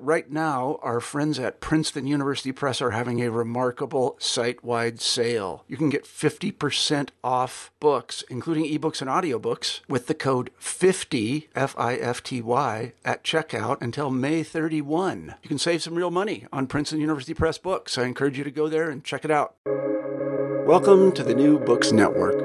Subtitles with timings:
[0.00, 5.64] right now, our friends at Princeton University Press are having a remarkable site wide sale.
[5.68, 11.74] You can get 50% off books, including ebooks and audiobooks, with the code 50, F
[11.78, 15.34] I F T Y, at checkout until May 31.
[15.42, 17.98] You can save some real money on Princeton University Press books.
[17.98, 19.54] I encourage you to go there and check it out.
[20.66, 22.40] Welcome to the New Books Network.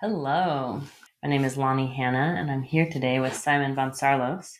[0.00, 0.80] Hello,
[1.24, 4.58] my name is Lonnie Hanna, and I'm here today with Simon van Saarloos,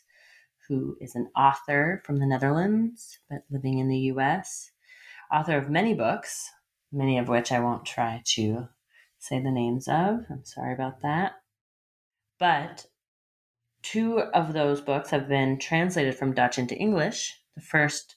[0.69, 4.71] who is an author from the Netherlands but living in the US,
[5.33, 6.49] author of many books,
[6.91, 8.69] many of which I won't try to
[9.17, 10.25] say the names of.
[10.29, 11.33] I'm sorry about that.
[12.39, 12.85] But
[13.81, 17.37] two of those books have been translated from Dutch into English.
[17.55, 18.15] The first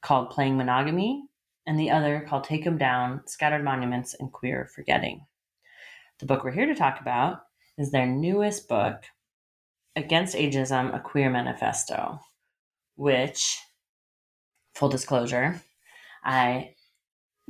[0.00, 1.24] called Playing Monogamy,
[1.66, 5.26] and the other called Take 'em Down Scattered Monuments and Queer Forgetting.
[6.18, 7.42] The book we're here to talk about
[7.76, 9.04] is their newest book,
[9.96, 12.20] Against Ageism A Queer Manifesto,
[12.96, 13.58] which,
[14.74, 15.62] full disclosure,
[16.22, 16.74] I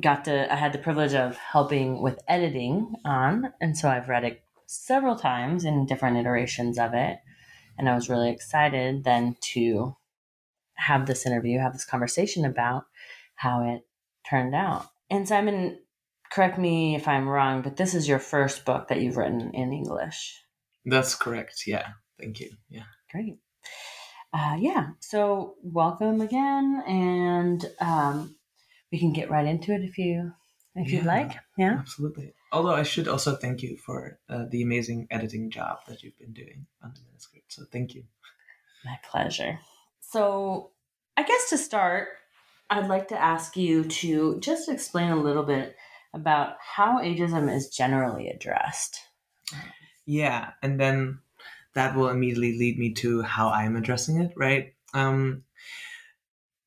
[0.00, 4.24] got to, I had the privilege of helping with editing on, and so I've read
[4.24, 7.18] it several times in different iterations of it.
[7.78, 9.96] And I was really excited then to
[10.74, 12.84] have this interview, have this conversation about
[13.34, 13.86] how it
[14.28, 14.86] turned out.
[15.10, 15.78] And Simon,
[16.30, 19.72] correct me if I'm wrong, but this is your first book that you've written in
[19.72, 20.42] English.
[20.84, 21.64] That's correct.
[21.66, 21.88] Yeah.
[22.18, 22.50] Thank you.
[22.68, 22.84] Yeah.
[23.10, 23.38] Great.
[24.32, 24.88] Uh, yeah.
[25.00, 28.36] So welcome again, and um,
[28.92, 30.32] we can get right into it if you
[30.74, 31.32] if you'd like.
[31.56, 31.76] Yeah.
[31.78, 32.34] Absolutely.
[32.52, 36.32] Although I should also thank you for uh, the amazing editing job that you've been
[36.32, 37.52] doing on the manuscript.
[37.52, 38.04] So thank you.
[38.84, 39.58] My pleasure.
[40.00, 40.70] So
[41.16, 42.08] I guess to start,
[42.70, 45.76] I'd like to ask you to just explain a little bit
[46.12, 49.00] about how ageism is generally addressed.
[50.04, 51.18] Yeah, and then
[51.76, 54.74] that will immediately lead me to how I'm addressing it, right?
[54.94, 55.44] Um,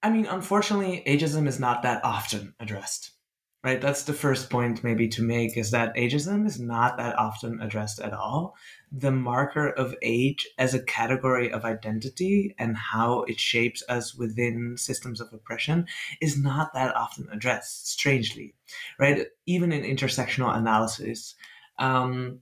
[0.03, 3.11] I mean, unfortunately, ageism is not that often addressed,
[3.63, 3.81] right?
[3.81, 7.99] That's the first point maybe to make is that ageism is not that often addressed
[7.99, 8.55] at all.
[8.91, 14.77] The marker of age as a category of identity and how it shapes us within
[14.77, 15.87] systems of oppression
[16.21, 18.53] is not that often addressed, strangely,
[18.99, 19.25] right?
[19.47, 21.33] Even in intersectional analysis.
[21.79, 22.41] Um,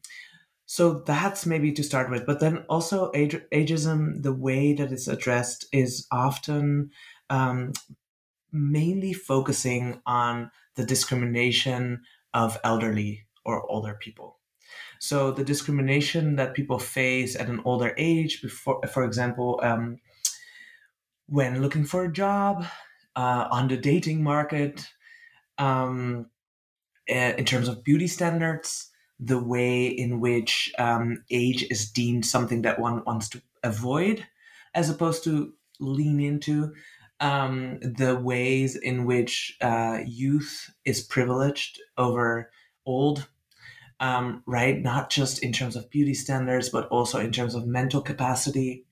[0.67, 5.07] so that's maybe to start with, but then also age- ageism, the way that it's
[5.07, 6.91] addressed is often
[7.29, 7.71] um,
[8.51, 12.01] mainly focusing on the discrimination
[12.33, 14.39] of elderly or older people.
[14.99, 19.99] So the discrimination that people face at an older age, before, for example, um,
[21.27, 22.65] when looking for a job,
[23.15, 24.85] uh, on the dating market,
[25.57, 26.29] um,
[27.07, 32.61] eh, in terms of beauty standards, the way in which um, age is deemed something
[32.61, 34.25] that one wants to avoid,
[34.73, 36.73] as opposed to lean into,
[37.19, 42.51] um, the ways in which uh, youth is privileged over
[42.85, 43.27] old,
[43.99, 44.79] um, right?
[44.79, 48.85] Not just in terms of beauty standards, but also in terms of mental capacity.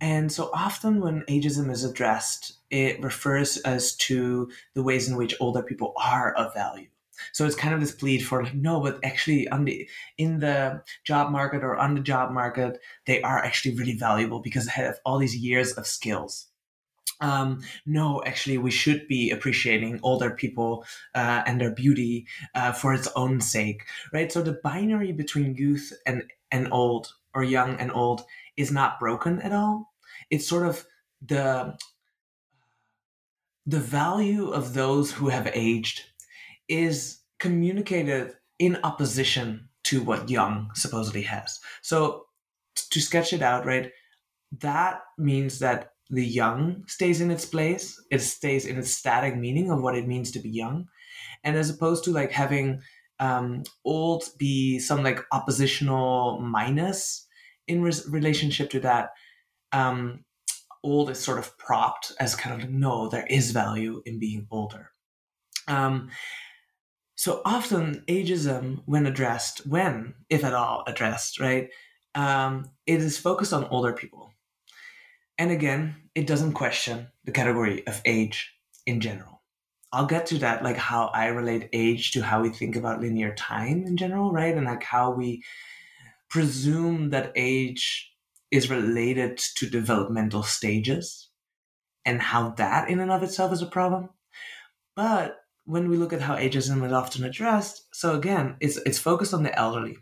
[0.00, 5.36] And so often when ageism is addressed, it refers us to the ways in which
[5.38, 6.88] older people are of value.
[7.32, 9.88] So it's kind of this plead for like, no, but actually on the
[10.18, 14.66] in the job market or on the job market, they are actually really valuable because
[14.66, 16.48] they have all these years of skills.
[17.20, 20.84] Um, no, actually, we should be appreciating older people
[21.14, 24.30] uh, and their beauty uh, for its own sake, right?
[24.30, 28.22] So the binary between youth and and old or young and old
[28.56, 29.92] is not broken at all.
[30.30, 30.84] It's sort of
[31.24, 31.78] the
[33.64, 36.02] the value of those who have aged
[36.68, 41.58] is communicated in opposition to what young supposedly has.
[41.82, 42.26] So
[42.90, 43.90] to sketch it out, right,
[44.60, 49.70] that means that the young stays in its place, it stays in its static meaning
[49.70, 50.86] of what it means to be young.
[51.42, 52.82] And as opposed to like having
[53.18, 57.26] um, old be some like oppositional minus
[57.66, 59.10] in re- relationship to that,
[59.72, 60.24] um,
[60.84, 64.46] old is sort of propped as kind of like, no, there is value in being
[64.50, 64.90] older.
[65.68, 66.10] Um,
[67.22, 71.68] so often ageism, when addressed, when, if at all, addressed, right,
[72.16, 74.32] um, it is focused on older people.
[75.38, 78.52] And again, it doesn't question the category of age
[78.86, 79.40] in general.
[79.92, 83.32] I'll get to that, like how I relate age to how we think about linear
[83.36, 84.56] time in general, right?
[84.56, 85.44] And like how we
[86.28, 88.12] presume that age
[88.50, 91.28] is related to developmental stages
[92.04, 94.10] and how that in and of itself is a problem.
[94.96, 95.41] But
[95.72, 99.42] when we look at how ageism is often addressed, so again, it's it's focused on
[99.42, 99.96] the elderly,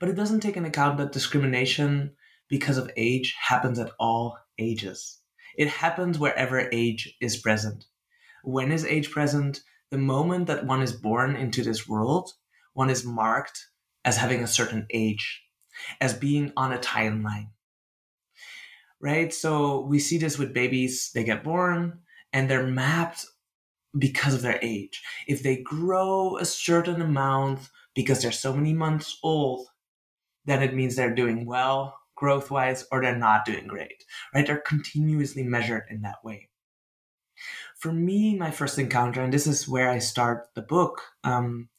[0.00, 2.12] but it doesn't take into account that discrimination
[2.48, 5.18] because of age happens at all ages.
[5.58, 7.84] It happens wherever age is present.
[8.42, 9.60] When is age present?
[9.90, 12.32] The moment that one is born into this world,
[12.72, 13.66] one is marked
[14.06, 15.42] as having a certain age,
[16.00, 17.50] as being on a timeline.
[19.02, 19.34] Right?
[19.34, 21.98] So we see this with babies, they get born
[22.32, 23.26] and they're mapped
[23.98, 25.02] because of their age.
[25.26, 29.66] If they grow a certain amount because they're so many months old,
[30.44, 34.04] then it means they're doing well growth wise or they're not doing great,
[34.34, 34.46] right?
[34.46, 36.50] They're continuously measured in that way.
[37.78, 41.70] For me, my first encounter, and this is where I start the book, um,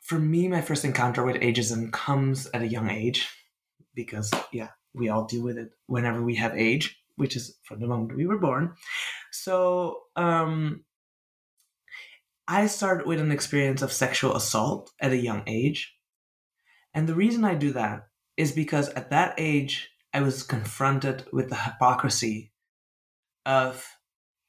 [0.00, 3.28] for me, my first encounter with ageism comes at a young age
[3.96, 7.88] because, yeah, we all deal with it whenever we have age, which is from the
[7.88, 8.72] moment we were born.
[9.42, 10.84] So um,
[12.48, 15.94] I started with an experience of sexual assault at a young age.
[16.94, 18.06] And the reason I do that
[18.36, 22.52] is because at that age, I was confronted with the hypocrisy
[23.44, 23.86] of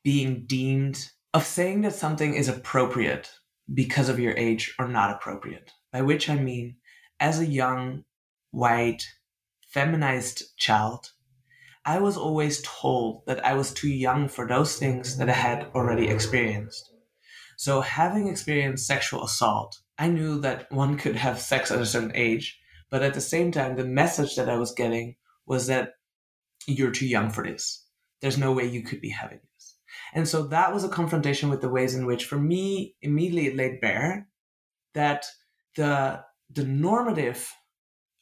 [0.04, 3.30] being deemed, of saying that something is appropriate
[3.74, 5.72] because of your age or not appropriate.
[5.92, 6.78] By which I mean,
[7.20, 8.04] as a young,
[8.52, 9.04] white,
[9.68, 11.12] feminized child,
[11.88, 15.68] I was always told that I was too young for those things that I had
[15.74, 16.92] already experienced.
[17.56, 22.12] So, having experienced sexual assault, I knew that one could have sex at a certain
[22.14, 25.94] age, but at the same time, the message that I was getting was that
[26.68, 27.86] you're too young for this.
[28.22, 29.78] There's no way you could be having this.
[30.14, 33.56] And so that was a confrontation with the ways in which, for me, immediately it
[33.56, 34.28] laid bare
[34.94, 35.26] that
[35.78, 37.50] the the normative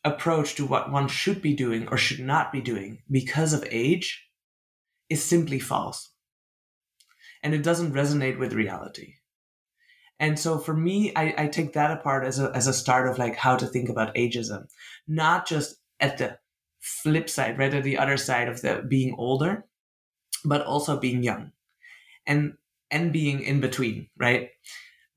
[0.06, 4.30] approach to what one should be doing or should not be doing because of age
[5.10, 6.12] is simply false.
[7.44, 9.16] And it doesn't resonate with reality.
[10.20, 13.18] And so for me, I, I take that apart as a, as a start of
[13.18, 14.68] like how to think about ageism,
[15.08, 16.38] not just at the
[16.80, 17.74] flip side, right?
[17.74, 19.66] At the other side of the being older,
[20.46, 21.52] but also being young
[22.26, 22.54] and,
[22.92, 24.50] and being in between, right?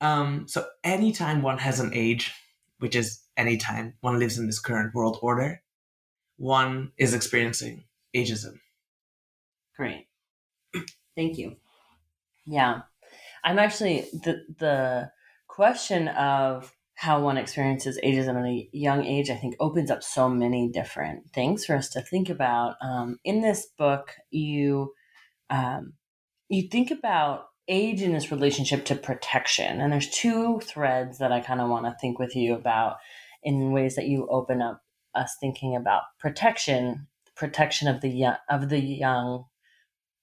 [0.01, 2.33] Um, so anytime one has an age,
[2.79, 5.63] which is anytime one lives in this current world order,
[6.37, 8.59] one is experiencing ageism.
[9.77, 10.09] Great.
[11.17, 11.57] Thank you.
[12.45, 12.83] Yeah.
[13.45, 15.11] I'm actually the the
[15.47, 20.29] question of how one experiences ageism at a young age, I think, opens up so
[20.29, 22.75] many different things for us to think about.
[22.83, 24.95] Um, in this book, you
[25.49, 25.93] um,
[26.49, 31.41] you think about age in this relationship to protection, and there's two threads that I
[31.41, 32.97] kind of want to think with you about
[33.49, 34.83] in ways that you open up
[35.15, 39.47] us thinking about protection, protection of the young of the young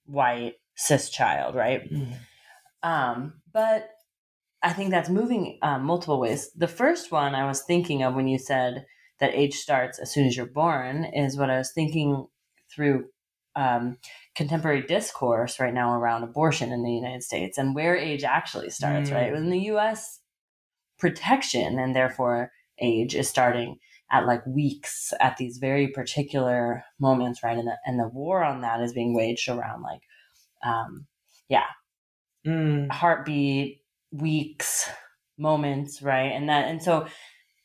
[0.06, 1.92] white cis child, right?
[1.92, 2.14] Mm-hmm.
[2.88, 3.90] Um, but
[4.62, 6.52] I think that's moving um, multiple ways.
[6.56, 8.86] The first one I was thinking of when you said
[9.20, 12.28] that age starts as soon as you're born is what I was thinking
[12.70, 13.06] through
[13.56, 13.98] um,
[14.36, 19.10] contemporary discourse right now around abortion in the United States and where age actually starts,
[19.10, 19.16] mm.
[19.16, 19.34] right?
[19.34, 20.20] In the US,
[21.00, 23.78] protection and therefore age is starting
[24.12, 27.58] at like weeks at these very particular moments, right?
[27.58, 30.02] And the, and the war on that is being waged around like,
[30.64, 31.08] um,
[31.50, 31.66] yeah,
[32.46, 32.92] mm.
[32.92, 34.90] heartbeat, weeks,
[35.38, 36.32] moments, right?
[36.32, 37.08] And that, and so,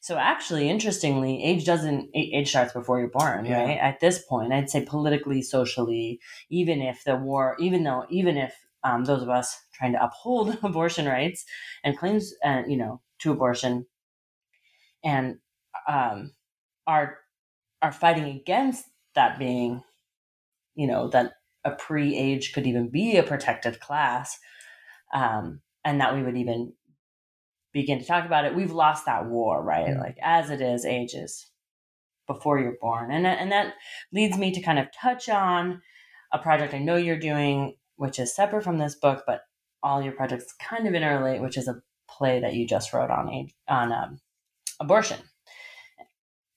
[0.01, 3.63] so actually, interestingly, age doesn't age starts before you're born, yeah.
[3.63, 3.79] right?
[3.79, 8.55] At this point, I'd say politically, socially, even if the war, even though, even if
[8.83, 11.45] um, those of us trying to uphold abortion rights
[11.85, 13.85] and claims, and uh, you know, to abortion
[15.05, 15.39] and
[15.89, 16.33] um,
[16.87, 17.19] are
[17.83, 19.83] are fighting against that being,
[20.75, 21.33] you know, that
[21.65, 24.39] a pre-age could even be a protected class,
[25.15, 26.73] um, and that we would even
[27.73, 29.89] begin to talk about it, we've lost that war, right?
[29.89, 30.01] Mm.
[30.01, 31.51] Like as it is, ages
[32.27, 33.75] before you're born, and and that
[34.13, 35.81] leads me to kind of touch on
[36.33, 39.43] a project I know you're doing, which is separate from this book, but
[39.83, 43.29] all your projects kind of interrelate, which is a play that you just wrote on
[43.29, 44.21] age on um,
[44.81, 45.19] abortion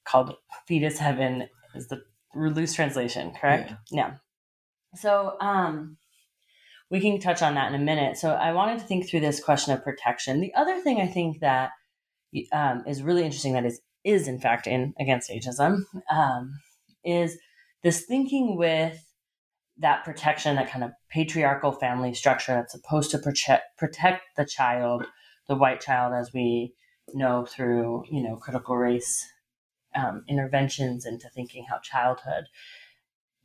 [0.06, 0.36] called
[0.68, 2.02] Fetus Heaven is the
[2.36, 3.74] loose translation, correct?
[3.92, 4.16] Yeah.
[4.96, 5.98] So um
[6.90, 8.18] we can touch on that in a minute.
[8.18, 10.42] So I wanted to think through this question of protection.
[10.42, 11.72] The other thing I think that
[12.52, 15.80] um, is really interesting that is is in fact in against ageism
[16.12, 16.60] um,
[17.04, 17.38] is
[17.84, 19.04] this thinking with
[19.78, 25.06] that protection, that kind of patriarchal family structure that's supposed to protect protect the child,
[25.48, 26.74] the white child, as we
[27.14, 29.28] know through you know critical race
[29.96, 32.46] um, interventions into thinking how childhood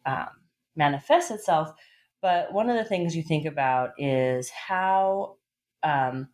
[0.06, 0.28] um,
[0.76, 1.72] manifests itself.
[2.20, 5.36] But one of the things you think about is how,
[5.82, 6.28] um,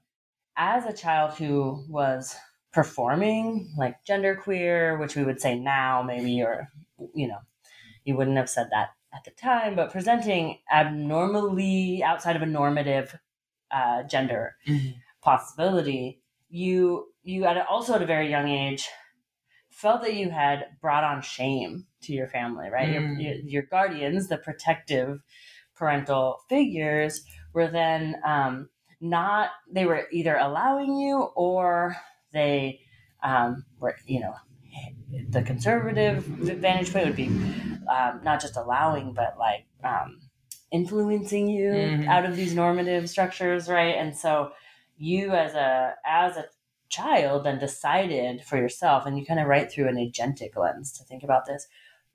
[0.56, 2.36] as a child who was
[2.72, 6.70] performing like genderqueer, which we would say now maybe, or
[7.14, 7.40] you know,
[8.04, 13.18] you wouldn't have said that at the time, but presenting abnormally outside of a normative
[13.72, 14.96] uh, gender Mhm.
[15.22, 18.88] possibility, you you at also at a very young age
[19.70, 22.90] felt that you had brought on shame to your family, right?
[22.92, 23.20] Your, Mm.
[23.20, 25.20] your, your guardians, the protective
[25.74, 28.68] parental figures, were then um,
[29.00, 31.96] not, they were either allowing you or
[32.32, 32.80] they
[33.22, 34.34] um, were, you know,
[35.30, 37.26] the conservative vantage point would be
[37.88, 40.20] um, not just allowing, but like um,
[40.70, 42.08] influencing you Mhm.
[42.08, 43.96] out of these normative structures, right?
[43.96, 44.52] And so
[44.96, 46.46] you as a as a
[46.88, 51.02] child then decided for yourself and you kind of write through an agentic lens to
[51.04, 51.66] think about this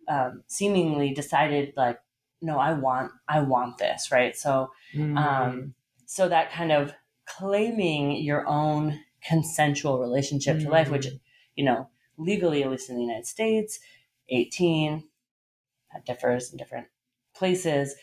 [0.07, 1.99] um, seemingly decided like
[2.41, 5.17] no i want i want this right so Mm.
[5.17, 5.73] um,
[6.07, 6.93] so that kind of
[7.25, 11.07] claiming your own consensual relationship to life which
[11.55, 13.79] you know legally at least in the united states
[14.29, 15.03] 18
[15.93, 16.87] that differs in different
[17.35, 17.95] places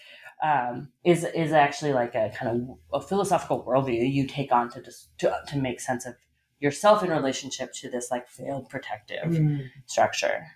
[0.42, 4.82] um, is is actually like a kind of a philosophical worldview you take on to
[4.82, 6.14] just to, to make sense of
[6.60, 9.70] yourself in relationship to this like failed protective Mm.
[9.86, 10.46] structure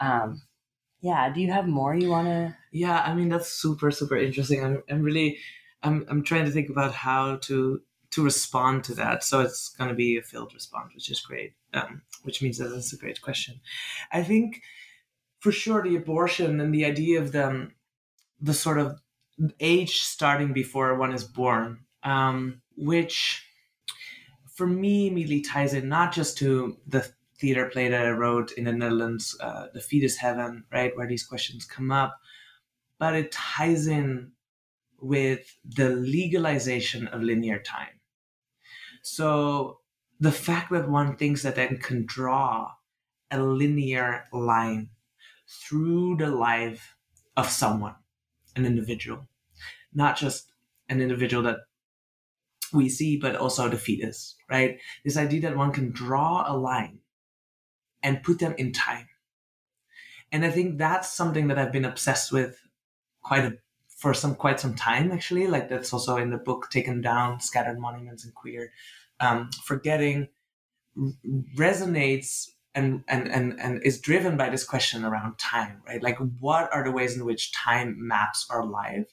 [0.00, 0.42] um
[1.00, 4.64] yeah do you have more you want to Yeah, I mean that's super super interesting.
[4.64, 5.38] I'm I'm really
[5.82, 9.22] I'm I'm trying to think about how to to respond to that.
[9.22, 11.52] So it's going to be a filled response, which is great.
[11.72, 13.60] Um, which means that that's a great question.
[14.12, 14.62] I think
[15.38, 17.70] for sure the abortion and the idea of the
[18.40, 19.00] the sort of
[19.58, 23.46] age starting before one is born, um, which
[24.54, 28.64] for me immediately ties in not just to the theater play that I wrote in
[28.64, 32.20] the Netherlands, uh, the Fetus Heaven, right, where these questions come up,
[32.98, 34.32] but it ties in
[35.00, 38.00] with the legalization of linear time.
[39.02, 39.80] So
[40.18, 42.72] the fact that one thinks that then can draw
[43.30, 44.90] a linear line
[45.48, 46.94] through the life
[47.36, 47.94] of someone,
[48.60, 49.28] an individual,
[49.92, 50.52] not just
[50.88, 51.58] an individual that
[52.72, 54.78] we see, but also the fetus, right?
[55.04, 56.98] This idea that one can draw a line
[58.02, 59.08] and put them in time.
[60.32, 62.60] And I think that's something that I've been obsessed with
[63.22, 65.46] quite a for some quite some time actually.
[65.46, 68.72] Like that's also in the book Take 'em Down, Scattered Monuments and Queer.
[69.18, 70.28] Um, forgetting
[71.56, 76.02] resonates and, and and and is driven by this question around time, right?
[76.02, 79.12] Like what are the ways in which time maps our life?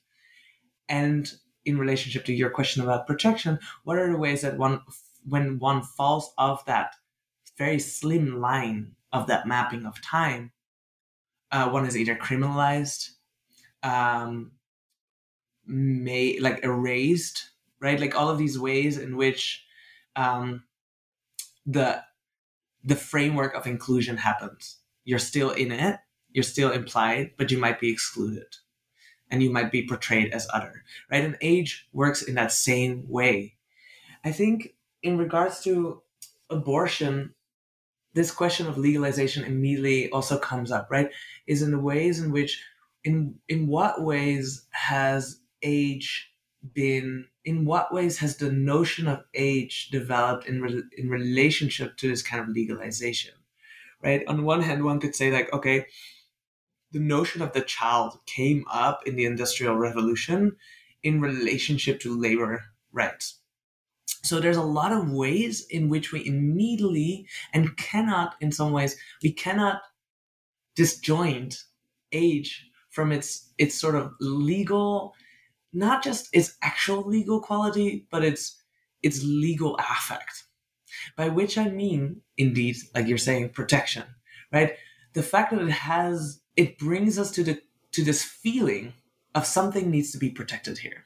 [0.87, 1.31] And
[1.65, 4.81] in relationship to your question about protection, what are the ways that one
[5.27, 6.95] when one falls off that
[7.57, 10.51] very slim line of that mapping of time,
[11.51, 13.09] uh, one is either criminalized,
[13.83, 14.51] um,
[15.65, 17.49] may like erased,
[17.79, 17.99] right?
[17.99, 19.65] Like all of these ways in which
[20.15, 20.63] um,
[21.65, 22.01] the
[22.87, 24.77] the framework of inclusion happens.
[25.03, 25.99] You're still in it,
[26.31, 28.47] you're still implied, but you might be excluded,
[29.29, 31.23] and you might be portrayed as other, right?
[31.23, 33.55] And age works in that same way.
[34.23, 36.01] I think in regards to
[36.49, 37.33] abortion,
[38.13, 41.11] this question of legalization immediately also comes up, right?
[41.45, 42.63] Is in the ways in which,
[43.03, 46.31] in in what ways has age
[46.73, 47.25] been?
[47.47, 52.21] In what ways has the notion of age developed in re, in relationship to this
[52.21, 53.35] kind of legalization,
[54.03, 54.21] right?
[54.27, 55.85] On one hand, one could say like, okay,
[56.91, 60.57] the notion of the child came up in the Industrial Revolution
[61.03, 63.39] in relationship to labor rights.
[64.23, 68.97] So there's a lot of ways in which we immediately and cannot, in some ways,
[69.23, 69.81] we cannot
[70.75, 71.63] disjoint
[72.11, 75.13] age from its its sort of legal,
[75.77, 78.59] not just its actual legal quality, but its
[79.03, 80.43] its legal affect,
[81.15, 84.03] By which I mean, indeed, like you're saying, protection,
[84.51, 84.75] right?
[85.13, 88.93] The fact that it has, it brings us to the to this feeling
[89.35, 91.05] of something needs to be protected here.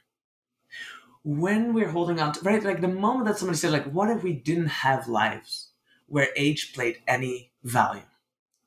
[1.22, 4.22] When we're holding on to, right, like the moment that somebody said, like, what if
[4.22, 5.68] we didn't have lives
[6.06, 8.08] where age played any value?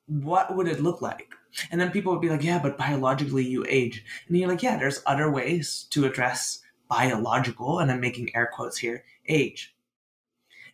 [0.06, 1.34] What would it look like?
[1.70, 4.04] And then people would be like, yeah, but biologically you age.
[4.28, 8.78] And you're like, yeah, there's other ways to address biological, and I'm making air quotes
[8.78, 9.74] here, age.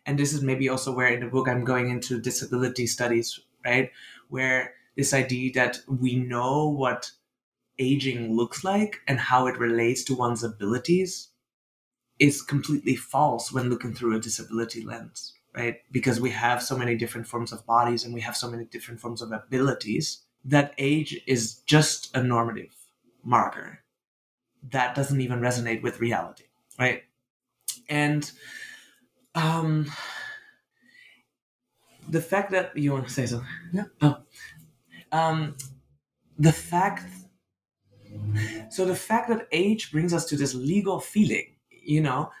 [0.05, 3.89] And this is maybe also where in the book I'm going into disability studies, right?
[4.29, 7.11] Where this idea that we know what
[7.79, 11.29] aging looks like and how it relates to one's abilities
[12.19, 15.77] is completely false when looking through a disability lens, right?
[15.91, 18.99] Because we have so many different forms of bodies and we have so many different
[18.99, 22.75] forms of abilities that age is just a normative
[23.23, 23.79] marker
[24.71, 26.45] that doesn't even resonate with reality,
[26.79, 27.03] right?
[27.89, 28.29] And
[29.35, 29.91] um,
[32.07, 34.17] the fact that you want to say something, no, oh,
[35.11, 35.55] um,
[36.37, 37.05] the fact,
[38.69, 42.31] so the fact that age brings us to this legal feeling, you know,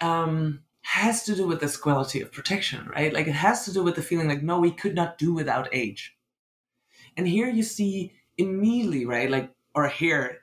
[0.00, 3.12] um, has to do with this quality of protection, right?
[3.12, 5.68] Like it has to do with the feeling like, no, we could not do without
[5.72, 6.15] age.
[7.16, 9.30] And here you see immediately, right?
[9.30, 10.38] Like, or hear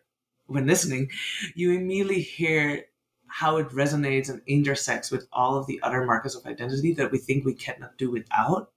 [0.47, 1.09] when listening,
[1.55, 2.85] you immediately hear
[3.27, 7.17] how it resonates and intersects with all of the other markers of identity that we
[7.17, 8.71] think we cannot do without.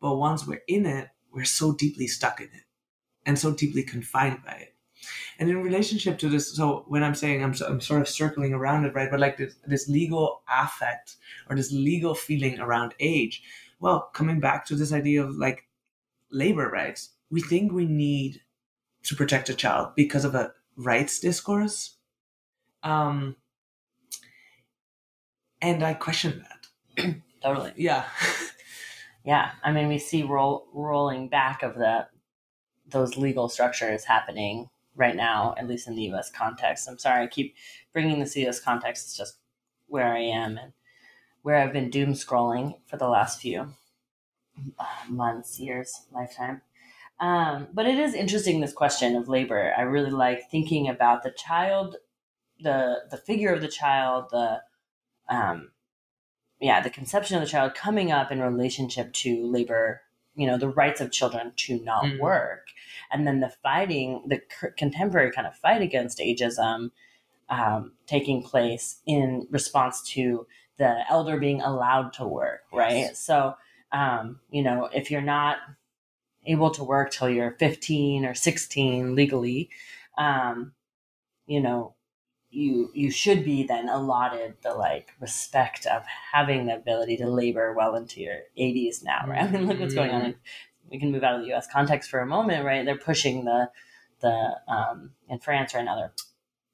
[0.00, 2.64] But once we're in it, we're so deeply stuck in it
[3.24, 4.74] and so deeply confined by it.
[5.38, 8.84] And in relationship to this, so when I'm saying I'm, I'm sort of circling around
[8.84, 9.10] it, right?
[9.10, 11.16] But like this, this legal affect
[11.48, 13.42] or this legal feeling around age,
[13.80, 15.68] well, coming back to this idea of like
[16.30, 18.40] labor rights, we think we need
[19.04, 21.96] to protect a child because of a rights discourse.
[22.82, 23.36] Um,
[25.60, 26.44] and I question
[26.96, 27.16] that.
[27.42, 27.72] totally.
[27.76, 28.04] Yeah.
[29.24, 29.52] yeah.
[29.62, 32.06] I mean, we see roll, rolling back of the
[32.88, 36.30] those legal structures happening right now, at least in the U.S.
[36.30, 36.88] context.
[36.88, 37.56] I'm sorry, I keep
[37.92, 38.60] bringing this U.S.
[38.60, 39.06] context.
[39.06, 39.38] It's just
[39.88, 40.72] where I am and
[41.42, 43.74] where I've been doom scrolling for the last few
[45.08, 46.62] months, years, lifetime.
[47.18, 49.72] Um, but it is interesting this question of labor.
[49.76, 51.96] I really like thinking about the child,
[52.60, 54.60] the the figure of the child, the
[55.28, 55.70] um,
[56.60, 60.02] yeah, the conception of the child coming up in relationship to labor.
[60.34, 62.20] You know, the rights of children to not mm-hmm.
[62.20, 62.66] work,
[63.10, 64.42] and then the fighting, the
[64.76, 66.90] contemporary kind of fight against ageism,
[67.48, 72.64] um, taking place in response to the elder being allowed to work.
[72.70, 72.96] Right.
[72.96, 73.18] Yes.
[73.18, 73.54] So,
[73.92, 75.56] um, you know, if you're not
[76.46, 79.70] able to work till you're 15 or 16 legally,
[80.18, 80.72] um,
[81.46, 81.94] you know,
[82.50, 87.74] you you should be then allotted the like respect of having the ability to labor
[87.74, 89.42] well into your 80s now, right?
[89.42, 90.22] I mean, look what's going on.
[90.22, 90.34] In,
[90.90, 91.66] we can move out of the U.S.
[91.70, 92.84] context for a moment, right?
[92.84, 93.70] They're pushing the
[94.20, 96.12] the um, in France or another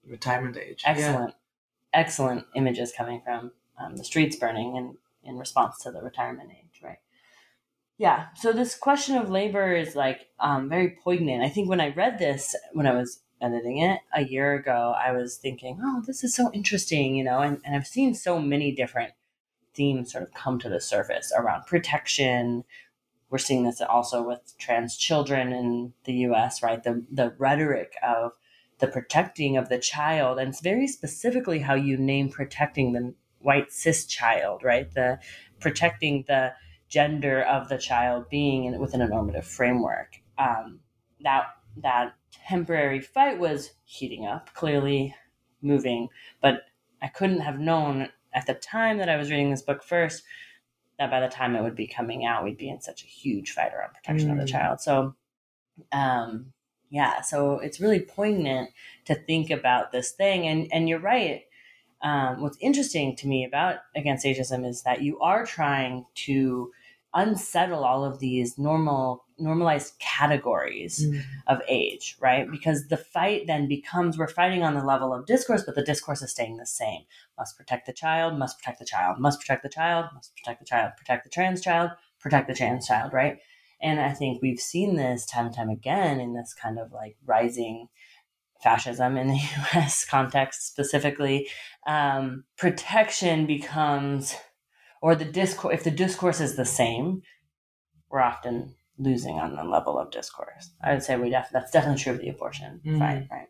[0.06, 0.82] retirement age.
[0.84, 2.00] Excellent, yeah.
[2.00, 6.61] excellent images coming from um, the streets burning in in response to the retirement age?
[8.02, 8.26] Yeah.
[8.34, 11.44] So this question of labor is like um, very poignant.
[11.44, 15.12] I think when I read this, when I was editing it a year ago, I
[15.12, 18.72] was thinking, oh, this is so interesting, you know, and, and I've seen so many
[18.72, 19.12] different
[19.72, 22.64] themes sort of come to the surface around protection.
[23.30, 26.82] We're seeing this also with trans children in the US, right?
[26.82, 28.32] The the rhetoric of
[28.80, 33.70] the protecting of the child, and it's very specifically how you name protecting the white
[33.70, 34.92] cis child, right?
[34.92, 35.20] The
[35.60, 36.54] protecting the
[36.92, 40.20] gender of the child being in, within a normative framework.
[40.36, 40.80] Um,
[41.22, 41.46] that
[41.78, 42.14] that
[42.46, 45.14] temporary fight was heating up, clearly
[45.62, 46.08] moving,
[46.42, 46.64] but
[47.00, 50.22] I couldn't have known at the time that I was reading this book first
[50.98, 53.52] that by the time it would be coming out, we'd be in such a huge
[53.52, 54.32] fight around protection mm.
[54.32, 54.52] of the mm.
[54.52, 54.80] child.
[54.80, 55.14] So,
[55.92, 56.52] um,
[56.90, 58.68] yeah, so it's really poignant
[59.06, 61.44] to think about this thing, and and you're right.
[62.02, 66.70] Um, what's interesting to me about against ageism is that you are trying to
[67.14, 71.20] unsettle all of these normal normalized categories mm.
[71.46, 72.50] of age right?
[72.50, 76.22] Because the fight then becomes we're fighting on the level of discourse but the discourse
[76.22, 77.02] is staying the same.
[77.38, 80.66] Must protect the child must protect the child must protect the child must protect the
[80.66, 83.38] child protect the trans child protect the trans child right?
[83.80, 87.16] And i think we've seen this time and time again in this kind of like
[87.26, 87.88] rising
[88.62, 89.40] fascism in the
[89.74, 91.48] us context specifically.
[91.86, 94.34] Um, protection becomes
[95.02, 97.22] or the discourse if the discourse is the same
[98.08, 102.02] we're often losing on the level of discourse i would say we def- that's definitely
[102.02, 102.98] true of the abortion mm.
[102.98, 103.48] fight right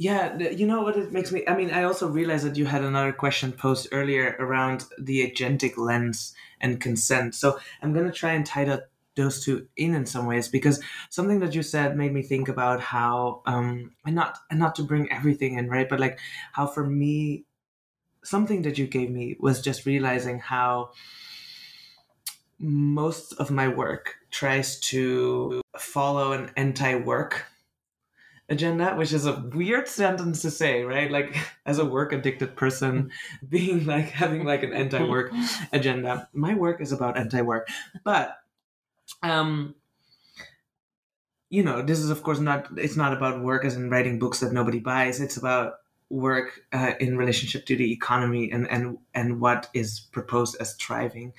[0.00, 1.44] Yeah, you know what it makes me.
[1.46, 5.76] I mean, I also realized that you had another question posed earlier around the agentic
[5.76, 7.34] lens and consent.
[7.34, 10.80] So I'm going to try and tie that those two in in some ways because
[11.10, 14.82] something that you said made me think about how um and not and not to
[14.82, 16.18] bring everything in right but like
[16.52, 17.44] how for me
[18.22, 20.90] something that you gave me was just realizing how
[22.58, 27.46] most of my work tries to follow an anti-work
[28.50, 31.10] agenda which is a weird sentence to say right?
[31.10, 33.10] Like as a work addicted person
[33.48, 35.32] being like having like an anti-work
[35.72, 36.28] agenda.
[36.32, 37.68] My work is about anti-work.
[38.04, 38.36] But
[39.22, 39.74] um
[41.48, 44.40] you know this is of course not it's not about work as in writing books
[44.40, 45.20] that nobody buys.
[45.20, 45.74] It's about
[46.10, 51.32] work uh, in relationship to the economy and and and what is proposed as thriving.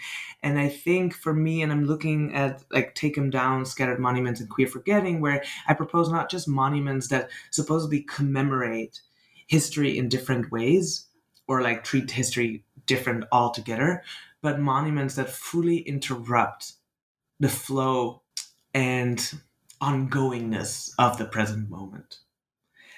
[0.44, 4.40] And i think for me and i'm looking at like take them down scattered monuments
[4.40, 9.02] and queer forgetting where i propose not just monuments that supposedly commemorate
[9.48, 11.08] history in different ways
[11.48, 14.02] or like treat history different altogether
[14.42, 16.74] but monuments that fully interrupt
[17.40, 18.22] the flow
[18.74, 19.34] and
[19.82, 22.20] ongoingness of the present moment.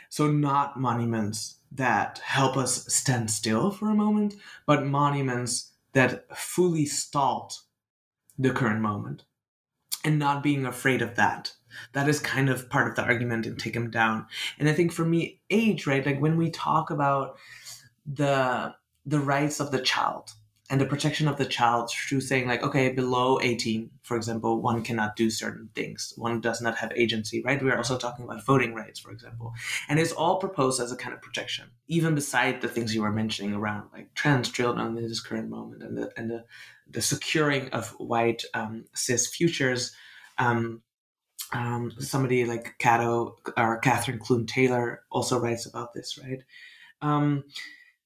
[0.10, 6.86] So not monuments that help us stand still for a moment, but monuments that fully
[6.86, 7.54] stalled
[8.38, 9.24] the current moment
[10.04, 11.54] and not being afraid of that.
[11.94, 14.28] That is kind of part of the argument and take them down.
[14.60, 16.06] And I think for me, age, right?
[16.06, 17.38] Like when we talk about
[18.06, 20.32] the the rights of the child,
[20.74, 24.82] and the protection of the child through saying like okay below 18 for example one
[24.82, 26.16] cannot do certain things.
[26.18, 27.62] One does not have agency right?
[27.62, 29.54] We're also talking about voting rights for example.
[29.88, 33.12] And it's all proposed as a kind of protection even beside the things you were
[33.12, 36.44] mentioning around like trans children in this current moment and the and the,
[36.90, 39.96] the securing of white um, cis futures.
[40.40, 40.82] Um,
[41.52, 46.42] um, somebody like Cato or Catherine Clune Taylor also writes about this, right?
[47.04, 47.44] Um,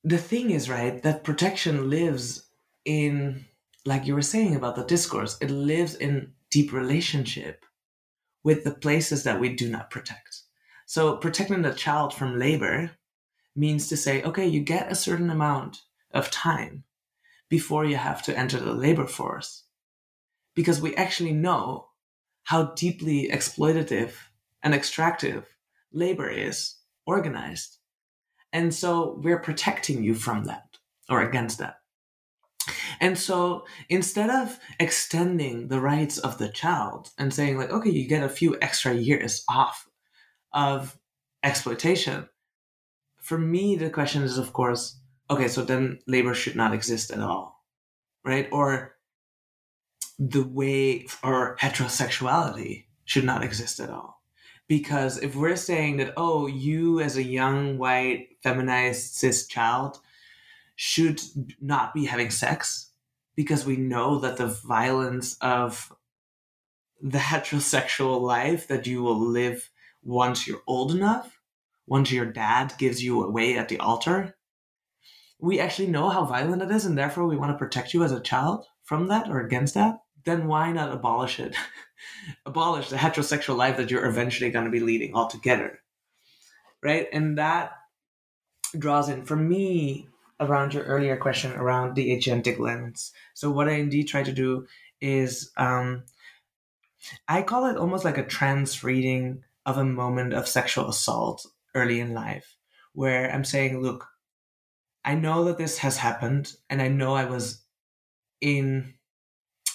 [0.04, 2.47] the thing is, right, that protection lives
[2.88, 3.46] in
[3.86, 7.66] like you were saying about the discourse it lives in deep relationship
[8.44, 10.42] with the places that we do not protect.
[10.86, 12.92] So protecting the child from labor
[13.56, 16.86] means to say okay you get a certain amount of time
[17.50, 19.66] before you have to enter the labor force
[20.56, 21.90] because we actually know
[22.44, 24.14] how deeply exploitative
[24.64, 25.46] and extractive
[25.92, 27.78] labor is organized.
[28.54, 30.78] And so we're protecting you from that
[31.10, 31.78] or against that
[33.00, 38.08] and so instead of extending the rights of the child and saying, like, okay, you
[38.08, 39.88] get a few extra years off
[40.54, 40.98] of
[41.44, 42.28] exploitation,
[43.22, 47.20] for me, the question is, of course, okay, so then labor should not exist at
[47.20, 47.64] all,
[48.24, 48.48] right?
[48.52, 48.96] Or
[50.18, 54.22] the way, or heterosexuality should not exist at all.
[54.68, 60.00] Because if we're saying that, oh, you as a young, white, feminized, cis child
[60.76, 61.22] should
[61.62, 62.87] not be having sex
[63.38, 65.94] because we know that the violence of
[67.00, 69.70] the heterosexual life that you will live
[70.04, 71.40] once you're old enough,
[71.86, 74.36] once your dad gives you away at the altar,
[75.40, 78.12] we actually know how violent it is, and therefore we want to protect you as
[78.12, 81.56] a child from that or against that, then why not abolish it?
[82.46, 85.80] abolish the heterosexual life that you're eventually going to be leading altogether.
[86.82, 87.08] Right?
[87.14, 87.72] And that
[88.78, 90.08] draws in, for me,
[90.40, 93.12] around your earlier question around the agentic lens.
[93.34, 94.68] So what I indeed try to do
[95.02, 96.04] is um,
[97.28, 101.46] I call it almost like a trans reading of a moment of sexual assault
[101.76, 102.56] early in life,
[102.94, 104.08] where I'm saying, look,
[105.06, 107.64] I know that this has happened, and I know I was
[108.42, 108.96] in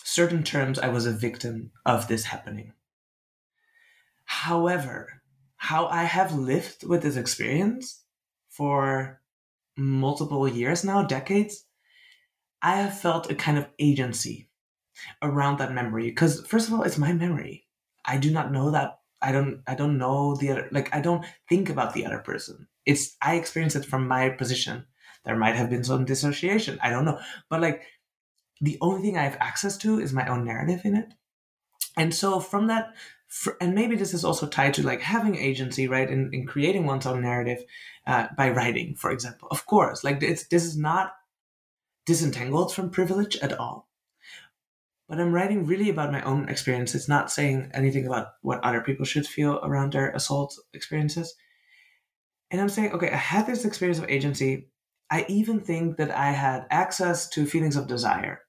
[0.04, 2.74] certain terms, I was a victim of this happening.
[4.24, 5.22] However,
[5.56, 8.02] how I have lived with this experience
[8.48, 9.21] for
[9.76, 11.64] multiple years now, decades,
[12.62, 14.48] I have felt a kind of agency
[15.20, 16.08] around that memory.
[16.08, 17.66] Because first of all, it's my memory.
[18.04, 18.98] I do not know that.
[19.20, 19.62] I don't.
[19.66, 20.68] I don't know the other.
[20.72, 22.66] Like I don't think about the other person.
[22.84, 24.86] It's I experience it from my position.
[25.24, 26.78] There might have been some dissociation.
[26.82, 27.20] I don't know.
[27.48, 27.82] But like
[28.60, 31.14] the only thing I have access to is my own narrative in it.
[31.96, 32.94] And so from that,
[33.60, 37.06] and maybe this is also tied to like having agency, right, in, in creating one's
[37.06, 37.62] own narrative
[38.06, 39.48] uh, by writing, for example.
[39.50, 41.12] Of course, like this is not
[42.06, 43.88] disentangled from privilege at all.
[45.08, 46.94] But I'm writing really about my own experience.
[46.94, 51.34] It's not saying anything about what other people should feel around their assault experiences.
[52.50, 54.68] And I'm saying, okay, I had this experience of agency.
[55.10, 58.40] I even think that I had access to feelings of desire.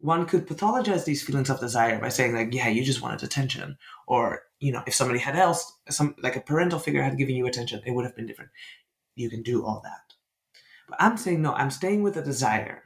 [0.00, 3.76] One could pathologize these feelings of desire by saying, like, yeah, you just wanted attention,
[4.06, 7.46] or you know, if somebody had else, some like a parental figure had given you
[7.46, 8.50] attention, it would have been different.
[9.14, 10.14] You can do all that.
[10.88, 12.84] But I'm saying no, I'm staying with a desire.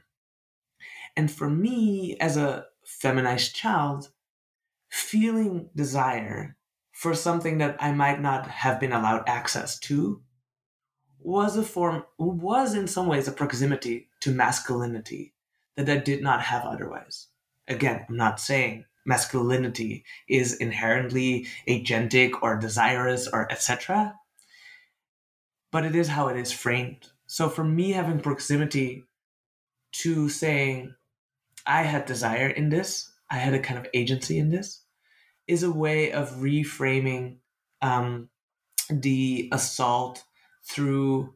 [1.15, 4.09] And for me, as a feminized child,
[4.89, 6.57] feeling desire
[6.91, 10.21] for something that I might not have been allowed access to
[11.19, 15.33] was a form, was in some ways a proximity to masculinity
[15.75, 17.27] that I did not have otherwise.
[17.67, 24.15] Again, I'm not saying masculinity is inherently agentic or desirous or etc.
[25.71, 27.07] But it is how it is framed.
[27.25, 29.03] So for me, having proximity
[29.93, 30.95] to saying,
[31.65, 34.83] I had desire in this, I had a kind of agency in this,
[35.47, 37.37] is a way of reframing
[37.81, 38.29] um,
[38.89, 40.23] the assault
[40.63, 41.33] through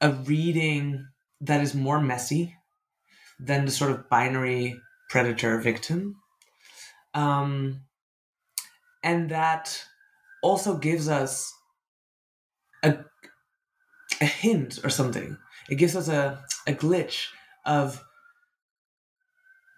[0.00, 1.06] a reading
[1.40, 2.56] that is more messy
[3.38, 4.76] than the sort of binary
[5.10, 6.21] predator victim
[7.14, 7.82] um,
[9.02, 9.84] and that
[10.42, 11.52] also gives us
[12.82, 12.98] a,
[14.20, 15.36] a hint or something.
[15.68, 17.26] It gives us a, a glitch
[17.64, 18.02] of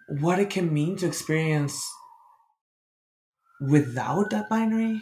[0.07, 1.81] what it can mean to experience
[3.59, 5.01] without that binary,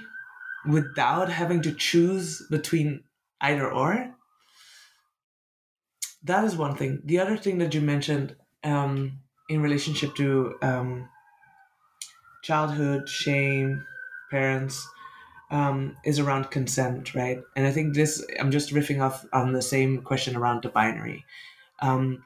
[0.68, 3.04] without having to choose between
[3.42, 4.16] either or.
[6.24, 7.02] That is one thing.
[7.04, 9.20] The other thing that you mentioned um,
[9.50, 11.10] in relationship to um,
[12.44, 13.84] childhood shame,
[14.30, 14.88] parents,
[15.50, 17.42] um, is around consent, right?
[17.56, 21.26] And I think this, I'm just riffing off on the same question around the binary.
[21.82, 22.26] Um,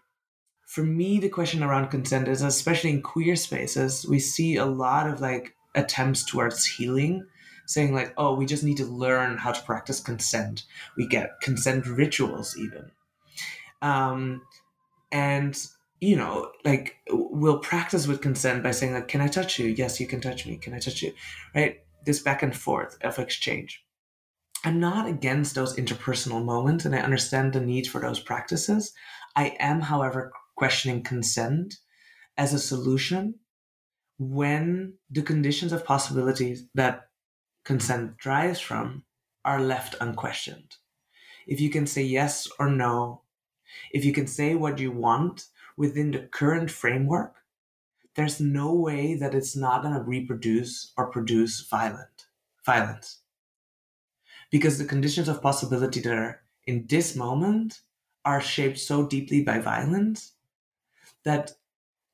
[0.65, 5.07] for me, the question around consent is, especially in queer spaces, we see a lot
[5.07, 7.25] of like attempts towards healing,
[7.65, 10.63] saying like, oh, we just need to learn how to practice consent.
[10.97, 12.91] We get consent rituals, even.
[13.81, 14.41] Um,
[15.11, 15.57] and
[15.99, 19.67] you know, like we'll practice with consent by saying like, "Can I touch you?
[19.67, 20.57] Yes, you can touch me.
[20.57, 21.13] Can I touch you?"
[21.55, 21.81] Right?
[22.05, 23.83] This back and forth of exchange.
[24.63, 28.93] I'm not against those interpersonal moments, and I understand the need for those practices.
[29.35, 31.75] I am, however, questioning consent
[32.37, 33.35] as a solution
[34.17, 37.09] when the conditions of possibilities that
[37.63, 39.03] consent drives from
[39.45, 40.75] are left unquestioned.
[41.45, 43.21] If you can say yes or no,
[43.91, 45.45] if you can say what you want
[45.77, 47.35] within the current framework,
[48.15, 52.25] there's no way that it's not going to reproduce or produce violent
[52.65, 53.19] violence.
[54.49, 57.81] Because the conditions of possibility that are in this moment
[58.25, 60.33] are shaped so deeply by violence
[61.23, 61.51] that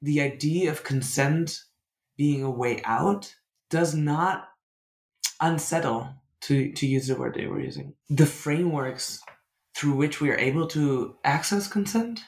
[0.01, 1.63] the idea of consent
[2.17, 3.33] being a way out
[3.69, 4.49] does not
[5.41, 6.09] unsettle
[6.41, 9.21] to, to use the word they were using the frameworks
[9.73, 12.21] through which we are able to access consent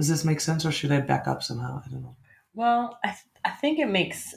[0.00, 1.82] does this make sense, or should I back up somehow?
[1.84, 2.16] I don't know.
[2.54, 4.34] Well, I th- I think it makes,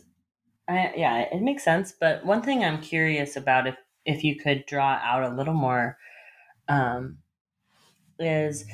[0.67, 1.93] I, yeah, it makes sense.
[1.97, 5.97] But one thing I'm curious about, if if you could draw out a little more,
[6.67, 7.19] um,
[8.19, 8.65] is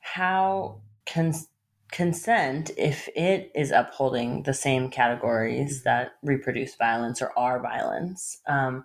[0.00, 1.48] how cons-
[1.92, 8.84] consent, if it is upholding the same categories that reproduce violence or are violence, um,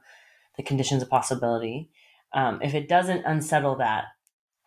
[0.58, 1.90] the conditions of possibility,
[2.34, 4.06] um, if it doesn't unsettle that,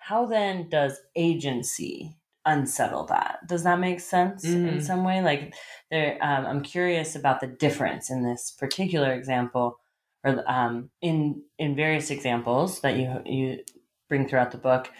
[0.07, 3.41] how then does agency unsettle that?
[3.49, 4.69] Does that make sense mm.
[4.69, 5.21] in some way?
[5.21, 5.53] Like,
[5.91, 9.81] there, um, I'm curious about the difference in this particular example,
[10.23, 13.65] or um, in in various examples that you you
[14.09, 14.91] bring throughout the book.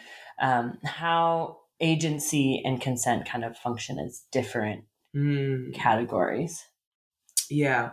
[0.43, 5.73] Um, how agency and consent kind of function as different mm.
[5.73, 6.65] categories.
[7.49, 7.91] Yeah.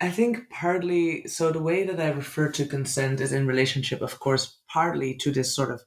[0.00, 4.20] I think partly, so the way that I refer to consent is in relationship, of
[4.20, 5.82] course, partly to this sort of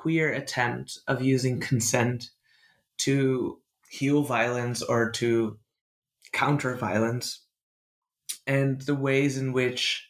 [0.00, 2.30] queer attempt of using consent
[2.96, 3.58] to
[3.90, 5.58] heal violence or to
[6.32, 7.44] counter violence.
[8.46, 10.08] And the ways in which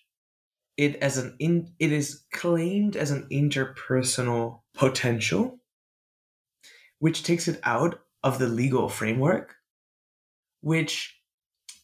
[0.76, 5.58] it as an in, it is claimed as an interpersonal potential
[7.00, 9.56] which takes it out of the legal framework
[10.60, 11.16] which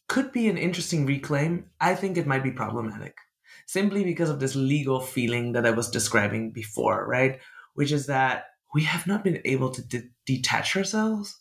[0.07, 1.65] could be an interesting reclaim.
[1.81, 3.17] I think it might be problematic
[3.65, 7.39] simply because of this legal feeling that i was describing before right
[7.77, 11.39] which is that we have not been able to de- detach ourselves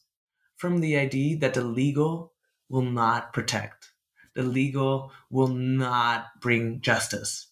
[0.59, 2.35] from the idea that the legal
[2.69, 3.93] will not protect,
[4.35, 7.49] the legal will not bring justice.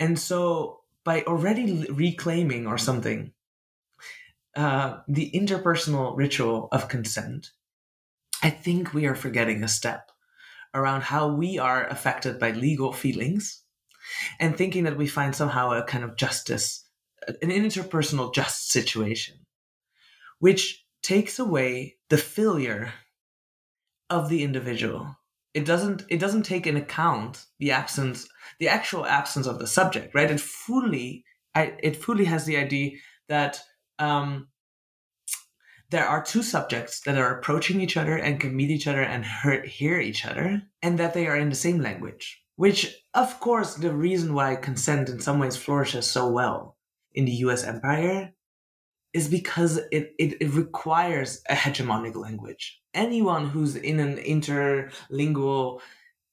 [0.00, 3.32] And so, by already reclaiming or something,
[4.56, 7.50] uh, the interpersonal ritual of consent,
[8.42, 10.10] I think we are forgetting a step
[10.72, 13.62] around how we are affected by legal feelings
[14.40, 16.86] and thinking that we find somehow a kind of justice
[17.26, 19.36] an interpersonal just situation,
[20.38, 22.92] which takes away the failure
[24.10, 25.16] of the individual.
[25.54, 28.26] It doesn't it doesn't take in account the absence
[28.58, 30.30] the actual absence of the subject right?
[30.30, 32.92] It fully it fully has the idea
[33.28, 33.60] that
[33.98, 34.48] um,
[35.90, 39.26] there are two subjects that are approaching each other and can meet each other and
[39.26, 43.74] hear, hear each other and that they are in the same language which of course
[43.74, 46.76] the reason why consent in some ways flourishes so well
[47.14, 48.32] in the us empire
[49.12, 55.80] is because it, it, it requires a hegemonic language anyone who's in an interlingual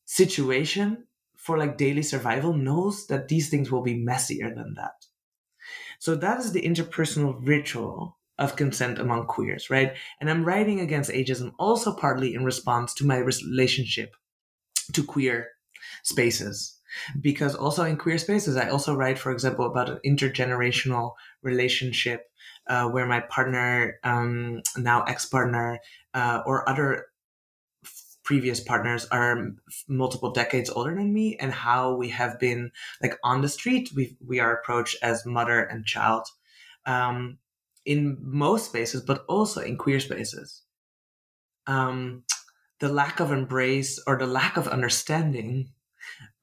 [0.05, 1.05] situation
[1.37, 5.05] for like daily survival knows that these things will be messier than that.
[5.99, 9.93] So that is the interpersonal ritual of consent among queers, right?
[10.19, 14.15] And I'm writing against ageism also partly in response to my relationship
[14.93, 15.49] to queer
[16.03, 16.78] spaces.
[17.19, 22.31] Because also in queer spaces, I also write, for example, about an intergenerational relationship
[22.67, 25.79] uh, where my partner, um, now ex partner,
[26.13, 27.07] uh, or other
[28.29, 29.53] previous partners are
[29.87, 32.71] multiple decades older than me and how we have been
[33.01, 36.27] like on the street we we are approached as mother and child
[36.85, 37.39] um,
[37.85, 40.61] in most spaces but also in queer spaces.
[41.65, 42.23] Um,
[42.79, 45.71] the lack of embrace or the lack of understanding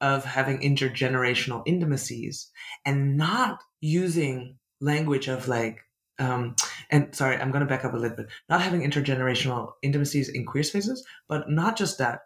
[0.01, 2.51] of having intergenerational intimacies
[2.85, 5.79] and not using language of like
[6.19, 6.55] um,
[6.89, 8.27] and sorry, I'm going to back up a little bit.
[8.49, 12.21] Not having intergenerational intimacies in queer spaces, but not just that,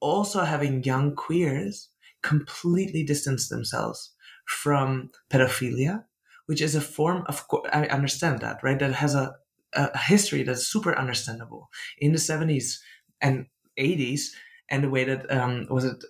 [0.00, 1.88] also having young queers
[2.22, 4.12] completely distance themselves
[4.46, 6.04] from pedophilia,
[6.46, 8.78] which is a form of, I understand that, right?
[8.78, 9.34] That has a,
[9.72, 12.78] a history that's super understandable in the 70s
[13.20, 13.46] and
[13.78, 14.30] 80s,
[14.68, 16.04] and the way that, um, was it,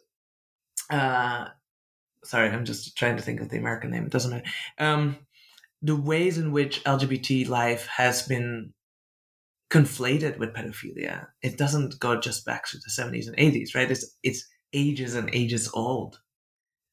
[0.93, 1.49] uh,
[2.23, 4.05] sorry, I'm just trying to think of the American name.
[4.05, 4.47] It doesn't matter.
[4.79, 5.17] Um,
[5.81, 8.73] the ways in which LGBT life has been
[9.71, 11.29] conflated with pedophilia.
[11.43, 13.91] It doesn't go just back to the 70s and 80s, right?
[13.91, 16.21] It's it's ages and ages old.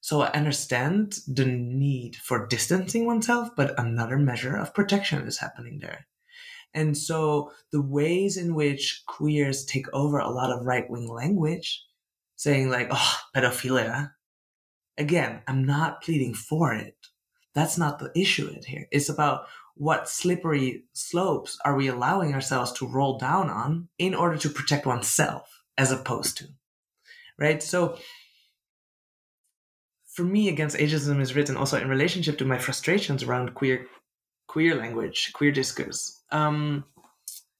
[0.02, 5.80] So I understand the need for distancing oneself, but another measure of protection is happening
[5.80, 6.08] there.
[6.74, 11.84] And so the ways in which queers take over a lot of right wing language,
[12.39, 14.12] saying like, oh, pedophilia,
[14.97, 16.95] again, I'm not pleading for it.
[17.54, 18.88] That's not the issue here.
[18.91, 24.38] It's about what slippery slopes are we allowing ourselves to roll down on in order
[24.38, 26.45] to protect oneself as opposed to
[27.38, 27.97] right so
[30.06, 33.86] for me against ageism is written also in relationship to my frustrations around queer
[34.47, 36.84] queer language queer discourse um,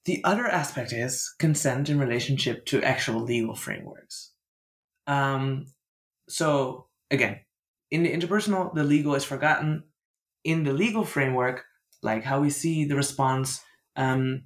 [0.04, 4.29] the other aspect is consent in relationship to actual legal frameworks
[5.06, 5.66] um,
[6.28, 7.40] so again
[7.90, 9.84] in the interpersonal, the legal is forgotten.
[10.44, 11.64] In the legal framework,
[12.02, 13.60] like how we see the response
[13.96, 14.44] um,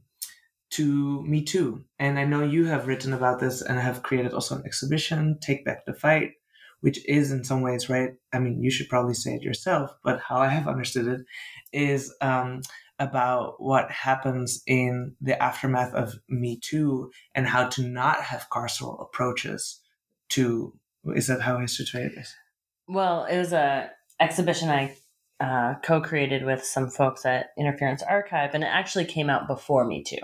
[0.70, 1.84] to Me Too.
[1.98, 5.64] And I know you have written about this and have created also an exhibition, Take
[5.64, 6.32] Back the Fight,
[6.80, 8.10] which is in some ways, right?
[8.32, 11.20] I mean, you should probably say it yourself, but how I have understood it
[11.72, 12.62] is um,
[12.98, 19.00] about what happens in the aftermath of Me Too and how to not have carceral
[19.00, 19.80] approaches
[20.30, 20.72] to.
[21.14, 22.26] Is that how I should say it?
[22.88, 24.96] Well, it was a exhibition I
[25.40, 30.02] uh, co-created with some folks at Interference Archive, and it actually came out before Me
[30.02, 30.16] Too.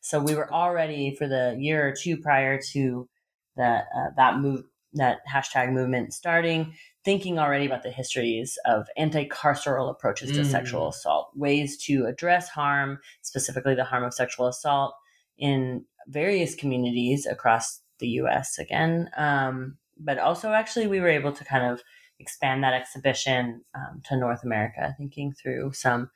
[0.00, 3.08] So we were already for the year or two prior to
[3.56, 9.90] that uh, that move that hashtag movement starting, thinking already about the histories of anti-carceral
[9.90, 10.46] approaches to mm.
[10.46, 14.94] sexual assault, ways to address harm, specifically the harm of sexual assault
[15.38, 18.58] in various communities across the U.S.
[18.58, 21.82] Again, um, but also actually we were able to kind of
[22.18, 26.10] expand that exhibition um, to North America, thinking through some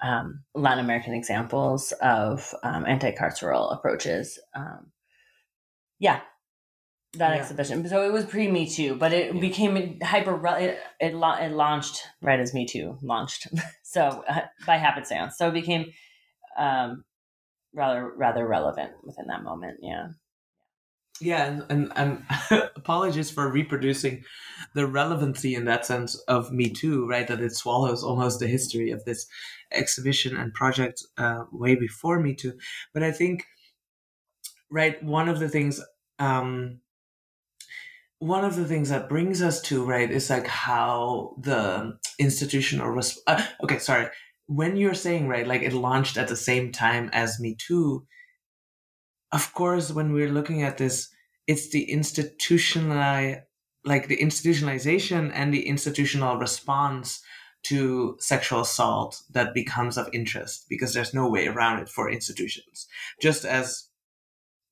[0.00, 4.38] um, Latin American examples of um, anti-carceral approaches.
[4.54, 4.90] Um,
[5.98, 6.20] yeah,
[7.14, 7.40] that yeah.
[7.40, 7.86] exhibition.
[7.88, 9.40] So it was pre Me Too, but it yeah.
[9.40, 10.40] became hyper.
[10.56, 13.48] It, it, it launched right as Me Too launched,
[13.82, 15.36] so uh, by happenstance.
[15.36, 15.92] So it became
[16.58, 17.04] um,
[17.74, 19.78] rather rather relevant within that moment.
[19.82, 20.08] Yeah.
[21.20, 22.24] Yeah, and, and, and
[22.76, 24.24] apologies for reproducing
[24.74, 27.26] the relevancy in that sense of Me Too, right?
[27.28, 29.26] That it swallows almost the history of this
[29.70, 32.58] exhibition and project uh, way before Me Too.
[32.92, 33.44] But I think,
[34.70, 35.80] right, one of the things,
[36.18, 36.80] um,
[38.18, 43.18] one of the things that brings us to, right, is like how the institutional, resp-
[43.26, 44.06] uh, okay, sorry,
[44.46, 48.06] when you're saying, right, like it launched at the same time as Me Too,
[49.32, 51.08] of course, when we're looking at this,
[51.46, 53.36] it's the institutional,
[53.84, 57.22] like the institutionalization and the institutional response
[57.64, 62.86] to sexual assault that becomes of interest because there's no way around it for institutions.
[63.20, 63.88] Just as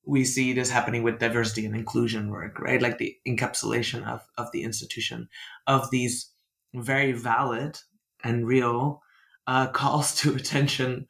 [0.05, 2.81] we see this happening with diversity and inclusion work, right?
[2.81, 5.29] Like the encapsulation of, of the institution
[5.67, 6.31] of these
[6.73, 7.79] very valid
[8.23, 9.01] and real
[9.47, 11.07] uh, calls to attention.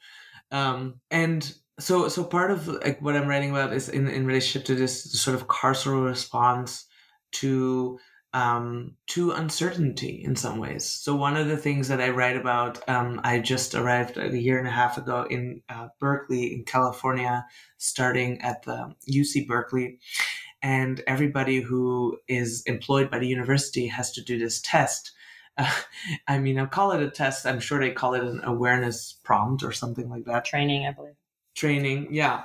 [0.52, 4.66] Um, and so, so part of like what I'm writing about is in, in relationship
[4.68, 6.86] to this sort of carceral response
[7.34, 8.00] to
[8.34, 10.86] um, to uncertainty in some ways.
[10.86, 14.58] So one of the things that I write about, um, I just arrived a year
[14.58, 17.46] and a half ago in uh, Berkeley, in California,
[17.78, 20.00] starting at the UC Berkeley,
[20.62, 25.12] and everybody who is employed by the university has to do this test.
[25.58, 25.70] Uh,
[26.28, 27.46] I mean, I'll call it a test.
[27.46, 30.46] I'm sure they call it an awareness prompt or something like that.
[30.46, 31.16] Training, I believe.
[31.56, 32.44] Training, yeah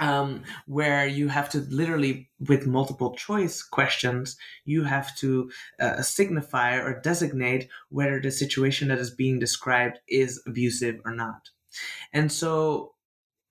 [0.00, 6.76] um, where you have to literally, with multiple choice questions, you have to uh, signify
[6.76, 11.50] or designate whether the situation that is being described is abusive or not.
[12.12, 12.94] And so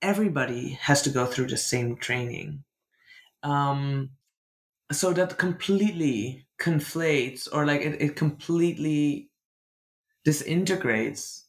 [0.01, 2.63] everybody has to go through the same training.
[3.43, 4.09] Um,
[4.91, 9.29] so that completely conflates or like it, it completely
[10.25, 11.45] disintegrates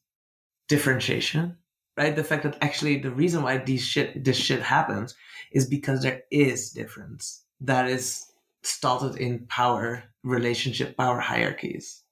[0.68, 1.56] differentiation
[2.00, 2.16] right?
[2.16, 5.14] The fact that actually the reason why these shit this shit happens
[5.52, 8.26] is because there is difference that is
[8.62, 12.02] started in power relationship power hierarchies.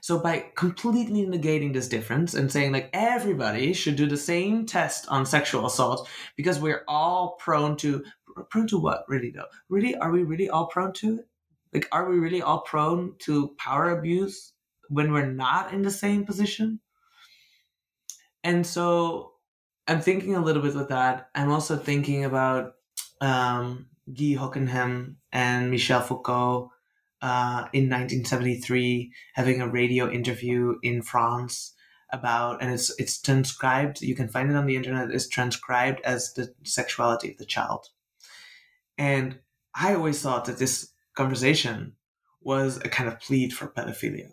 [0.00, 5.06] So by completely negating this difference and saying like everybody should do the same test
[5.08, 8.02] on sexual assault because we're all prone to
[8.50, 9.50] prone to what really though?
[9.68, 11.28] Really are we really all prone to it?
[11.72, 14.54] Like are we really all prone to power abuse
[14.88, 16.80] when we're not in the same position?
[18.44, 19.32] And so
[19.88, 21.30] I'm thinking a little bit with that.
[21.34, 22.74] I'm also thinking about
[23.20, 26.70] um, Guy Hocquenghem and Michel Foucault
[27.22, 31.72] uh, in 1973 having a radio interview in France
[32.12, 34.02] about, and it's it's transcribed.
[34.02, 35.10] You can find it on the internet.
[35.10, 37.88] It's transcribed as the sexuality of the child.
[38.98, 39.38] And
[39.74, 41.94] I always thought that this conversation
[42.42, 44.32] was a kind of plead for pedophilia.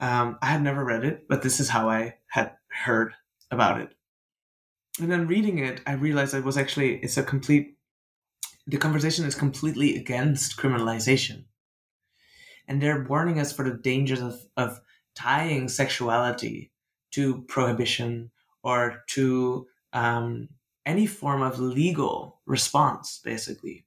[0.00, 3.14] Um, I had never read it, but this is how I had heard
[3.50, 3.94] about it.
[5.00, 7.76] And then reading it, I realized it was actually it's a complete
[8.66, 11.44] the conversation is completely against criminalization.
[12.68, 14.80] And they're warning us for the dangers of, of
[15.16, 16.70] tying sexuality
[17.12, 18.30] to prohibition
[18.62, 20.48] or to um,
[20.86, 23.86] any form of legal response, basically.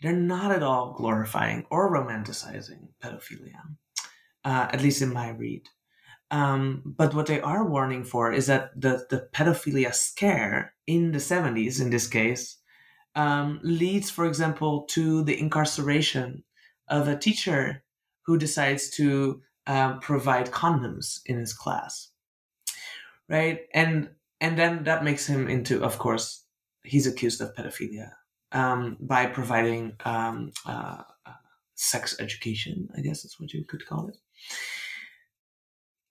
[0.00, 3.60] They're not at all glorifying or romanticizing pedophilia,
[4.44, 5.68] uh, at least in my read.
[6.30, 11.18] Um, but what they are warning for is that the, the pedophilia scare in the
[11.18, 12.58] 70s, in this case,
[13.16, 16.44] um, leads, for example, to the incarceration
[16.88, 17.82] of a teacher
[18.26, 22.10] who decides to um, provide condoms in his class.
[23.28, 23.60] Right?
[23.74, 24.10] And
[24.40, 26.44] and then that makes him into, of course,
[26.82, 28.12] he's accused of pedophilia
[28.52, 31.32] um, by providing um, uh, uh,
[31.74, 34.16] sex education, I guess that's what you could call it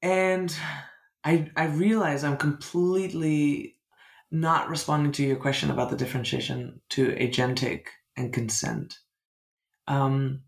[0.02, 0.56] and
[1.24, 3.76] I I realize I'm completely
[4.32, 7.86] not responding to your question about the differentiation to agentic
[8.16, 9.00] and consent.
[9.88, 10.42] Um,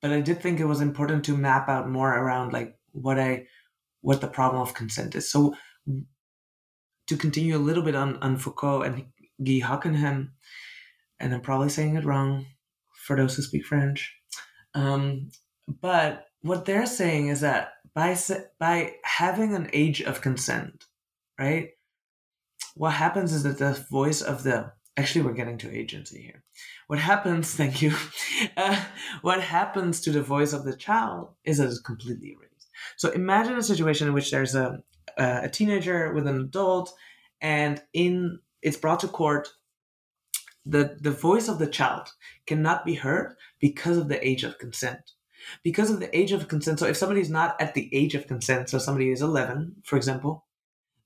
[0.00, 3.46] but I did think it was important to map out more around like what I
[4.00, 5.30] what the problem of consent is.
[5.30, 5.54] So
[7.08, 9.06] to continue a little bit on, on Foucault and
[9.42, 10.30] Guy Hocquenghem,
[11.20, 12.46] and I'm probably saying it wrong
[12.94, 14.14] for those who speak French.
[14.74, 15.30] Um,
[15.66, 18.14] but what they're saying is that by
[18.60, 20.84] by having an age of consent,
[21.40, 21.70] right?
[22.74, 26.44] What happens is that the voice of the actually we're getting to agency here.
[26.88, 27.54] What happens?
[27.60, 27.94] Thank you.
[28.56, 28.80] Uh,
[29.22, 32.68] what happens to the voice of the child is that it's completely erased.
[32.96, 34.82] So imagine a situation in which there's a
[35.16, 36.92] a teenager with an adult,
[37.40, 39.48] and in it's brought to court.
[40.68, 42.08] The, the voice of the child
[42.44, 45.12] cannot be heard because of the age of consent
[45.62, 46.78] because of the age of consent.
[46.78, 49.96] So if somebody is not at the age of consent, so somebody is 11, for
[49.96, 50.44] example,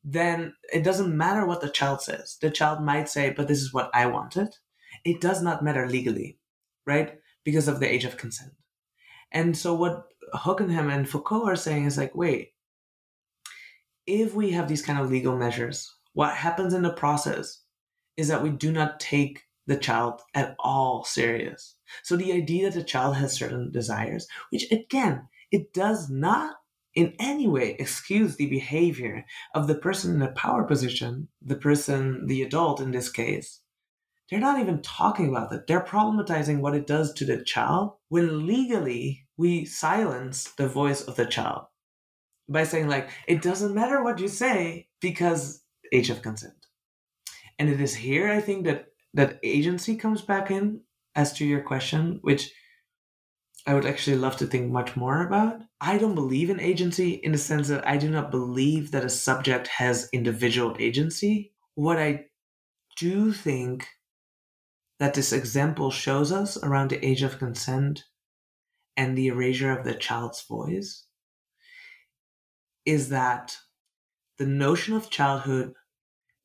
[0.03, 2.39] then it doesn't matter what the child says.
[2.41, 4.55] The child might say, but this is what I wanted.
[5.05, 6.39] It does not matter legally,
[6.87, 7.19] right?
[7.45, 8.53] Because of the age of consent.
[9.33, 12.53] And so what Hocquenghem and Foucault are saying is like, wait,
[14.07, 17.63] if we have these kind of legal measures, what happens in the process
[18.17, 21.77] is that we do not take the child at all serious.
[22.03, 26.57] So the idea that the child has certain desires, which again, it does not
[26.97, 32.27] in any way excuse the behavior of the person in a power position, the person,
[32.27, 33.61] the adult in this case.
[34.29, 35.69] They're not even talking about that.
[35.69, 41.15] They're problematizing what it does to the child when legally we silence the voice of
[41.15, 41.67] the child
[42.49, 45.63] by saying, like, it doesn't matter what you say because
[45.93, 46.67] age of consent.
[47.61, 50.81] And it is here, I think, that that agency comes back in
[51.15, 52.53] as to your question, which
[53.67, 55.61] I would actually love to think much more about.
[55.81, 59.11] I don't believe in agency in the sense that I do not believe that a
[59.11, 61.53] subject has individual agency.
[61.75, 62.27] What I
[62.99, 63.87] do think
[64.99, 68.05] that this example shows us around the age of consent
[68.97, 71.05] and the erasure of the child's voice
[72.85, 73.57] is that
[74.39, 75.75] the notion of childhood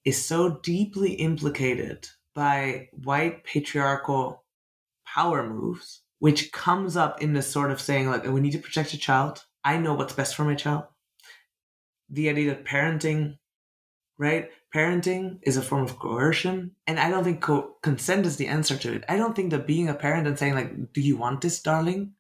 [0.04, 4.44] is so deeply implicated by white patriarchal
[5.06, 8.94] power moves, which comes up in this sort of saying, like, we need to protect
[8.94, 9.46] a child.
[9.64, 10.84] I know what's best for my child.
[12.10, 13.38] The idea that parenting,
[14.20, 14.52] right?
[14.74, 16.76] Parenting is a form of coercion.
[16.86, 19.04] And I don't think co- consent is the answer to it.
[19.10, 22.14] I don't think that being a parent and saying, like, do you want this, darling?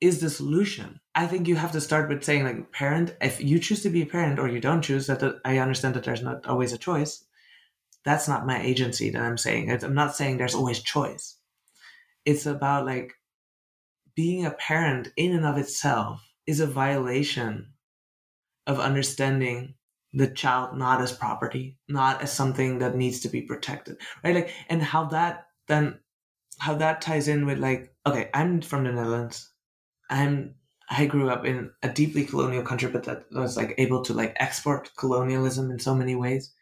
[0.00, 1.00] is the solution.
[1.14, 4.02] I think you have to start with saying, like, parent, if you choose to be
[4.02, 7.24] a parent or you don't choose, that I understand that there's not always a choice.
[8.04, 9.70] That's not my agency that I'm saying.
[9.70, 11.36] I'm not saying there's always choice.
[12.24, 13.12] It's about like
[14.14, 17.72] being a parent in and of itself is a violation
[18.66, 19.74] of understanding
[20.12, 24.34] the child not as property, not as something that needs to be protected, right?
[24.34, 25.98] Like, and how that then,
[26.58, 29.50] how that ties in with like, okay, I'm from the Netherlands.
[30.10, 30.54] I'm
[30.90, 34.34] I grew up in a deeply colonial country, but that was like able to like
[34.36, 36.52] export colonialism in so many ways.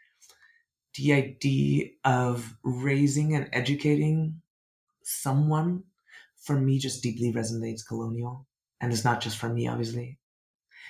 [0.96, 4.42] The idea of raising and educating
[5.02, 5.84] someone
[6.36, 8.46] for me just deeply resonates colonial.
[8.80, 10.18] And it's not just for me, obviously,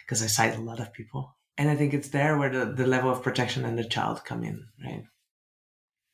[0.05, 1.37] because I cite a lot of people.
[1.59, 4.43] And I think it's there where the, the level of protection and the child come
[4.43, 5.05] in, right?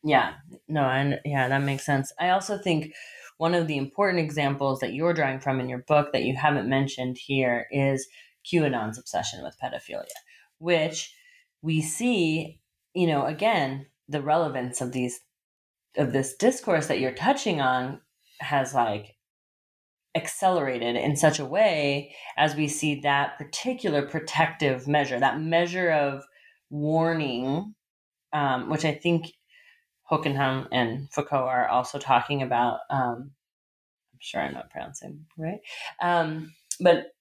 [0.03, 0.34] Yeah,
[0.66, 2.12] no, and yeah, that makes sense.
[2.18, 2.93] I also think
[3.39, 6.68] one of the important examples that you're drawing from in your book that you haven't
[6.68, 8.09] mentioned here is
[8.45, 10.07] QAnon's obsession with pedophilia,
[10.59, 11.14] which
[11.62, 12.61] we see,
[12.99, 15.20] you know, again, the relevance of these
[15.96, 18.01] of this discourse that you're touching on
[18.40, 19.14] has like
[20.16, 26.24] accelerated in such a way as we see that particular protective measure, that measure of
[26.70, 27.72] warning,
[28.32, 29.26] um, which I think
[30.11, 32.80] Hocquenghem and Foucault are also talking about.
[32.90, 33.30] Um,
[34.12, 35.61] I'm sure I'm not pronouncing right,
[36.03, 37.12] um, but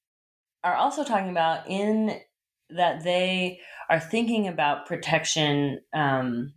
[0.63, 2.19] are also talking about in
[2.70, 3.59] that they
[3.89, 5.80] are thinking about protection.
[5.93, 6.53] Um,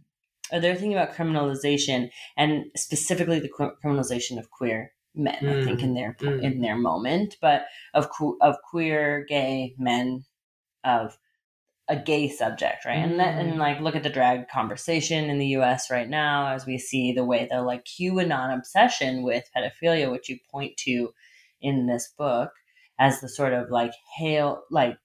[0.53, 5.39] or they're thinking about criminalization and specifically the criminalization of queer men.
[5.41, 5.63] Mm.
[5.63, 6.43] I think in their mm.
[6.43, 8.09] in their moment, but of
[8.41, 10.25] of queer gay men
[10.85, 11.17] of
[11.89, 12.99] a gay subject, right?
[12.99, 13.11] Mm.
[13.11, 13.59] And that, and mm.
[13.59, 15.91] like look at the drag conversation in the U.S.
[15.91, 20.39] right now as we see the way the like QAnon obsession with pedophilia, which you
[20.51, 21.11] point to
[21.61, 22.51] in this book
[22.99, 24.97] as the sort of like hail like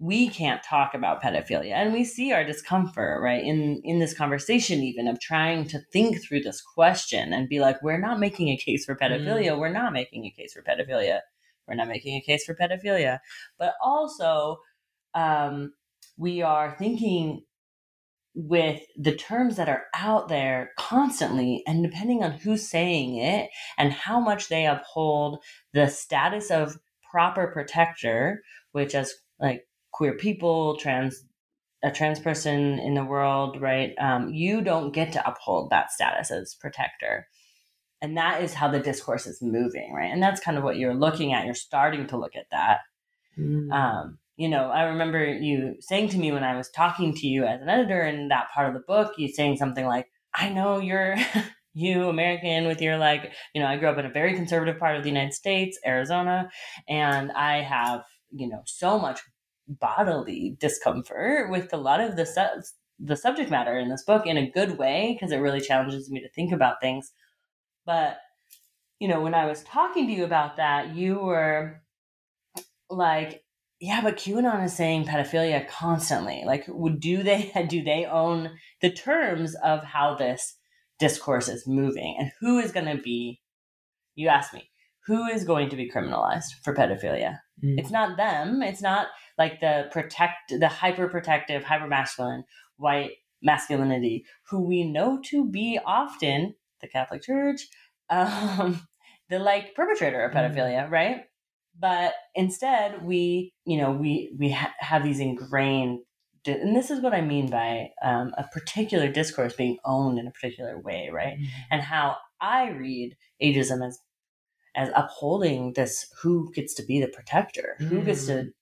[0.00, 4.80] we can't talk about pedophilia and we see our discomfort right in in this conversation
[4.80, 8.56] even of trying to think through this question and be like we're not making a
[8.56, 9.52] case for pedophilia.
[9.52, 9.58] Mm.
[9.58, 11.20] we're not making a case for pedophilia.
[11.68, 13.18] We're not making a case for pedophilia.
[13.58, 14.56] But also
[15.14, 15.74] um
[16.16, 17.42] we are thinking
[18.34, 23.92] with the terms that are out there constantly and depending on who's saying it and
[23.92, 25.42] how much they uphold
[25.74, 26.78] the status of
[27.10, 28.42] proper protector
[28.72, 31.24] which as like queer people trans
[31.82, 33.94] a trans person in the world right?
[33.98, 37.26] Um, you don't get to uphold that status as protector.
[38.02, 40.10] And that is how the discourse is moving right?
[40.10, 41.44] And that's kind of what you're looking at.
[41.44, 42.80] You're starting to look at that.
[43.38, 43.72] Mm.
[43.72, 47.44] um, you know, I remember you saying to me when I was talking to you
[47.44, 50.78] as an editor in that part of the book, you saying something like, I know
[50.80, 51.16] you're
[51.74, 54.96] you American with your like, you know, I grew up in a very conservative part
[54.96, 56.48] of the United States, Arizona,
[56.88, 59.20] and I have, you know, so much
[59.78, 62.62] bodily discomfort with a lot of the su-
[62.98, 66.20] the subject matter in this book in a good way because it really challenges me
[66.20, 67.12] to think about things.
[67.86, 68.18] But
[68.98, 71.82] you know, when I was talking to you about that, you were
[72.90, 73.42] like
[73.80, 76.42] yeah, but QAnon is saying pedophilia constantly.
[76.44, 78.50] Like, would do they do they own
[78.80, 80.56] the terms of how this
[80.98, 83.40] discourse is moving and who is going to be?
[84.14, 84.70] You asked me
[85.06, 87.38] who is going to be criminalized for pedophilia.
[87.64, 87.78] Mm.
[87.78, 88.62] It's not them.
[88.62, 92.44] It's not like the protect the hyper protective, hyper masculine
[92.76, 97.60] white masculinity who we know to be often the Catholic Church,
[98.10, 98.86] um,
[99.28, 100.36] the like perpetrator of mm.
[100.36, 100.90] pedophilia, mm.
[100.90, 101.24] right?
[101.78, 106.00] but instead we you know we we ha- have these ingrained
[106.46, 110.30] and this is what i mean by um, a particular discourse being owned in a
[110.30, 111.60] particular way right mm-hmm.
[111.70, 113.98] and how i read ageism as
[114.74, 117.96] as upholding this who gets to be the protector mm-hmm.
[117.96, 118.52] who gets to mm.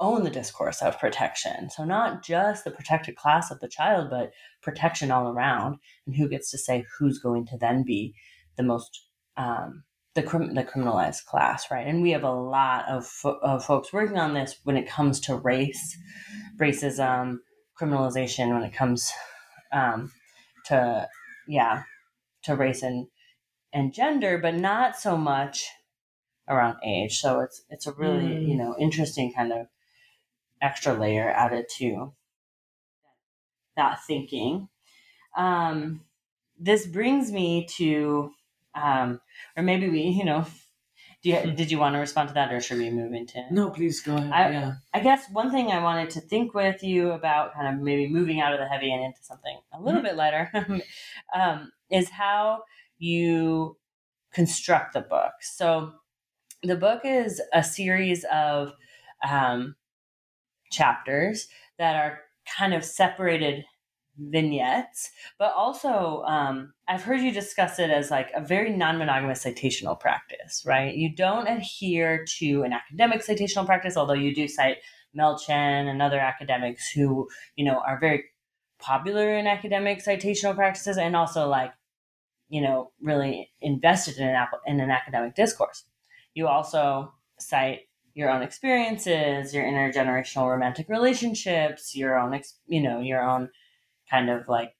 [0.00, 1.70] own the discourse of protection.
[1.70, 4.32] So, not just the protected class of the child, but
[4.62, 5.76] protection all around,
[6.06, 8.14] and who gets to say who's going to then be
[8.56, 9.84] the most um,
[10.16, 11.86] the the criminalized class, right?
[11.86, 15.20] And we have a lot of fo- of folks working on this when it comes
[15.20, 15.96] to race,
[16.58, 17.38] racism,
[17.80, 18.52] criminalization.
[18.52, 19.12] When it comes
[19.72, 20.10] um,
[20.66, 21.08] to
[21.46, 21.84] yeah,
[22.44, 23.06] to race and
[23.76, 25.66] and gender, but not so much
[26.48, 27.18] around age.
[27.18, 28.48] So it's it's a really mm.
[28.48, 29.66] you know interesting kind of
[30.62, 32.14] extra layer added to
[33.76, 34.68] that thinking.
[35.36, 36.00] Um,
[36.58, 38.30] this brings me to,
[38.74, 39.20] um,
[39.54, 40.46] or maybe we, you know,
[41.22, 41.54] do you, hmm.
[41.54, 43.44] did you want to respond to that, or should we move into?
[43.50, 44.32] No, please go ahead.
[44.32, 44.72] I, yeah.
[44.94, 48.40] I guess one thing I wanted to think with you about, kind of maybe moving
[48.40, 50.06] out of the heavy and into something a little mm-hmm.
[50.06, 50.50] bit lighter,
[51.34, 52.62] um, is how
[52.98, 53.76] you
[54.32, 55.32] construct the book.
[55.40, 55.92] So
[56.62, 58.72] the book is a series of
[59.28, 59.76] um,
[60.70, 62.20] chapters that are
[62.58, 63.64] kind of separated
[64.18, 69.44] vignettes, but also um, I've heard you discuss it as like a very non monogamous
[69.44, 70.94] citational practice, right?
[70.94, 74.78] You don't adhere to an academic citational practice, although you do cite
[75.14, 78.24] Mel Chen and other academics who, you know, are very
[78.78, 81.72] popular in academic citational practices and also like,
[82.48, 85.84] you know, really invested in an, in an academic discourse.
[86.34, 87.80] You also cite
[88.14, 93.50] your own experiences, your intergenerational romantic relationships, your own, you know, your own
[94.10, 94.74] kind of like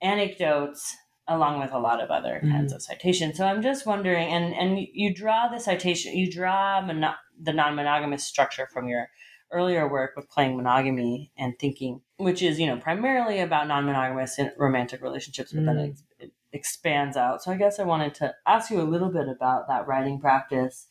[0.00, 2.52] anecdotes, along with a lot of other mm-hmm.
[2.52, 3.36] kinds of citations.
[3.36, 8.24] So I'm just wondering, and and you draw the citation, you draw mono- the non-monogamous
[8.24, 9.08] structure from your
[9.50, 15.02] earlier work with playing monogamy and thinking, which is you know primarily about non-monogamous romantic
[15.02, 15.76] relationships, but mm-hmm.
[15.76, 17.42] then it, it expands out.
[17.42, 20.86] So I guess I wanted to ask you a little bit about that writing practice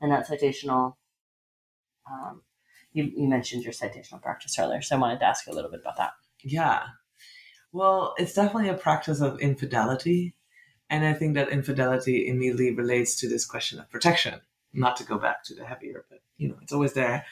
[0.00, 0.96] and that citational
[2.10, 2.42] um,
[2.92, 5.70] you, you mentioned your citational practice earlier, so I wanted to ask you a little
[5.70, 6.12] bit about that.
[6.42, 6.82] Yeah.
[7.72, 10.34] Well, it's definitely a practice of infidelity.
[10.90, 14.40] And I think that infidelity immediately relates to this question of protection.
[14.72, 17.24] Not to go back to the heavier, but you know, it's always there.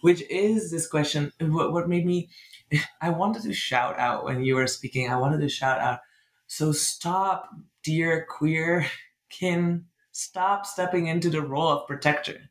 [0.00, 1.32] Which is this question.
[1.40, 2.28] What, what made me,
[3.00, 6.00] I wanted to shout out when you were speaking, I wanted to shout out,
[6.46, 7.50] so stop,
[7.82, 8.86] dear queer
[9.30, 12.50] kin, stop stepping into the role of protector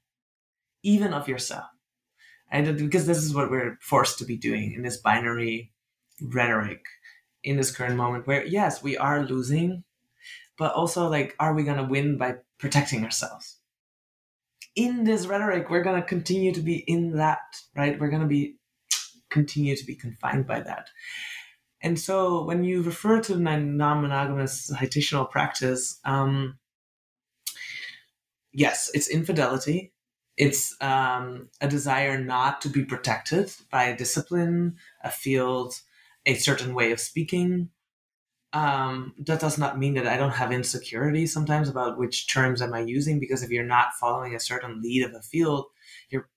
[0.83, 1.65] even of yourself.
[2.51, 5.71] And because this is what we're forced to be doing in this binary
[6.21, 6.85] rhetoric
[7.43, 9.83] in this current moment where yes, we are losing,
[10.57, 13.57] but also like, are we gonna win by protecting ourselves?
[14.75, 17.41] In this rhetoric, we're gonna continue to be in that,
[17.75, 17.99] right?
[17.99, 18.57] We're gonna be
[19.29, 20.89] continue to be confined by that.
[21.83, 26.57] And so when you refer to non-monogamous citational practice, um,
[28.51, 29.93] yes, it's infidelity
[30.37, 35.75] it's um, a desire not to be protected by a discipline, a field,
[36.25, 37.69] a certain way of speaking.
[38.51, 42.73] Um, that does not mean that I don't have insecurity sometimes about which terms am
[42.73, 45.65] I using, because if you're not following a certain lead of a field,
[46.09, 46.29] you're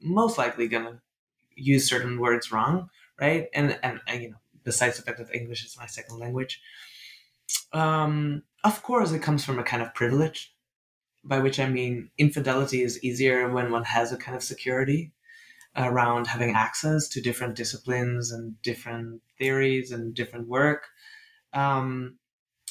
[0.00, 1.00] most likely going to
[1.54, 2.88] use certain words wrong,
[3.20, 3.48] right?
[3.54, 4.36] And, and, and, you know,
[4.70, 6.60] besides the fact that English is my second language,
[7.72, 10.54] um, of course, it comes from a kind of privilege
[11.24, 15.12] by which I mean infidelity is easier when one has a kind of security
[15.76, 20.88] around having access to different disciplines and different theories and different work,
[21.52, 22.18] um,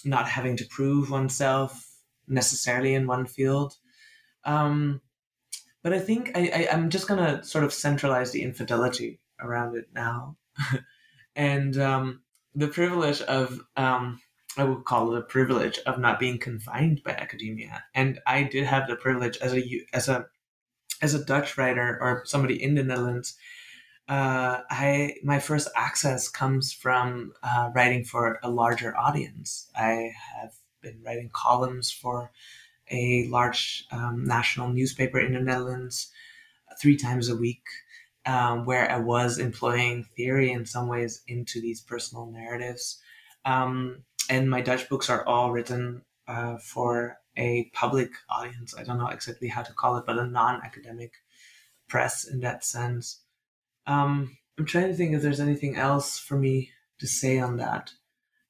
[0.03, 1.71] not having to prove oneself
[2.27, 3.73] necessarily in one field.
[4.43, 5.01] Um,
[5.83, 9.77] but I think I, I, I'm just going to sort of centralize the infidelity around
[9.77, 10.37] it now.
[11.37, 12.21] and um,
[12.53, 14.19] the privilege of um,
[14.57, 17.83] I would call it a privilege of not being confined by academia.
[17.93, 19.63] And I did have the privilege as a
[19.93, 20.25] as a
[21.01, 23.37] as a Dutch writer or somebody in the Netherlands.
[24.09, 29.69] Uh, I my first access comes from uh, writing for a larger audience.
[29.75, 32.31] I have been writing columns for
[32.89, 36.09] a large um, national newspaper in the Netherlands
[36.81, 37.63] three times a week,
[38.27, 42.99] um, where I was employing theory in some ways into these personal narratives.
[43.45, 48.75] Um, and my Dutch books are all written uh, for a public audience.
[48.77, 51.13] I don't know exactly how to call it, but a non-academic
[51.87, 53.21] press in that sense.
[53.85, 57.91] Um, I'm trying to think if there's anything else for me to say on that.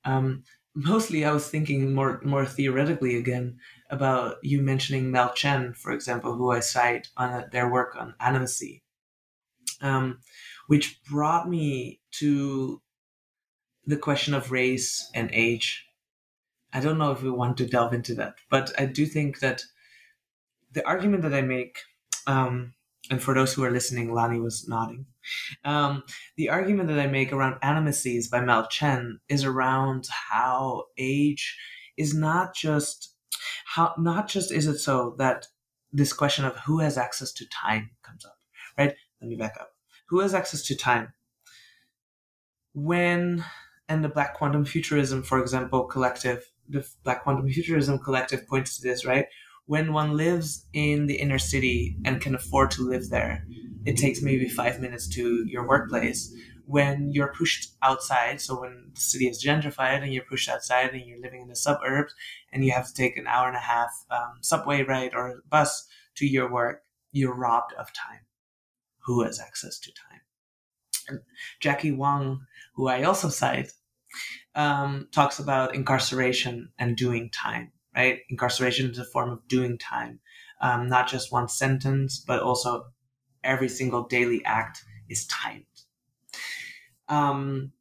[0.04, 3.60] Um, mostly, I was thinking more more theoretically again
[3.92, 8.82] about you mentioning Mel Chen, for example, who I cite on their work on animacy,
[9.82, 10.20] um,
[10.68, 12.82] which brought me to
[13.86, 15.86] the question of race and age.
[16.74, 19.64] I don't know if we want to delve into that, but I do think that
[20.74, 21.80] the argument that I make
[22.28, 22.74] um,
[23.10, 25.06] and for those who are listening, Lani was nodding.
[25.64, 26.04] Um,
[26.36, 31.58] the argument that I make around animacies by Mel Chen is around how age
[31.96, 33.14] is not just
[33.66, 35.48] how not just is it so that
[35.92, 38.37] this question of who has access to time comes up?
[39.22, 39.72] Let me back up.
[40.10, 41.14] Who has access to time?
[42.74, 43.44] When
[43.90, 48.84] and the Black Quantum Futurism, for example, collective, the Black Quantum Futurism collective points to
[48.84, 49.28] this, right?
[49.68, 53.46] when one lives in the inner city and can afford to live there,
[53.86, 56.34] it takes maybe five minutes to your workplace.
[56.66, 61.06] When you're pushed outside, so when the city is gentrified and you're pushed outside and
[61.06, 62.14] you're living in the suburbs
[62.52, 65.88] and you have to take an hour and a half um, subway ride or bus
[66.16, 68.27] to your work, you're robbed of time.
[69.08, 70.22] Who has access to time?
[71.10, 71.20] And
[71.60, 72.42] Jackie Wang,
[72.76, 73.72] who I also cite,
[74.54, 78.20] um, talks about incarceration and doing time right?
[78.30, 80.20] Incarceration is a form of doing time,
[80.62, 82.86] um, not just one sentence, but also
[83.44, 85.66] every single daily act is timed.
[87.10, 87.74] Um,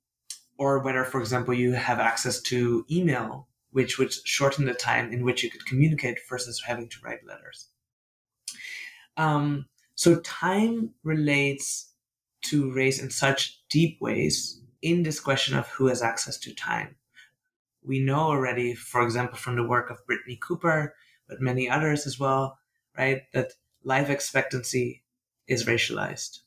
[0.59, 5.23] or whether, for example, you have access to email, which would shorten the time in
[5.23, 7.69] which you could communicate versus having to write letters.
[9.19, 9.67] Um,
[9.97, 11.91] so time relates
[12.43, 16.95] to race in such deep ways in this question of who has access to time
[17.87, 20.95] we know already, for example, from the work of Brittney Cooper,
[21.29, 22.59] but many others as well,
[22.99, 23.53] right, that
[23.85, 25.05] life expectancy
[25.47, 26.41] is racialized.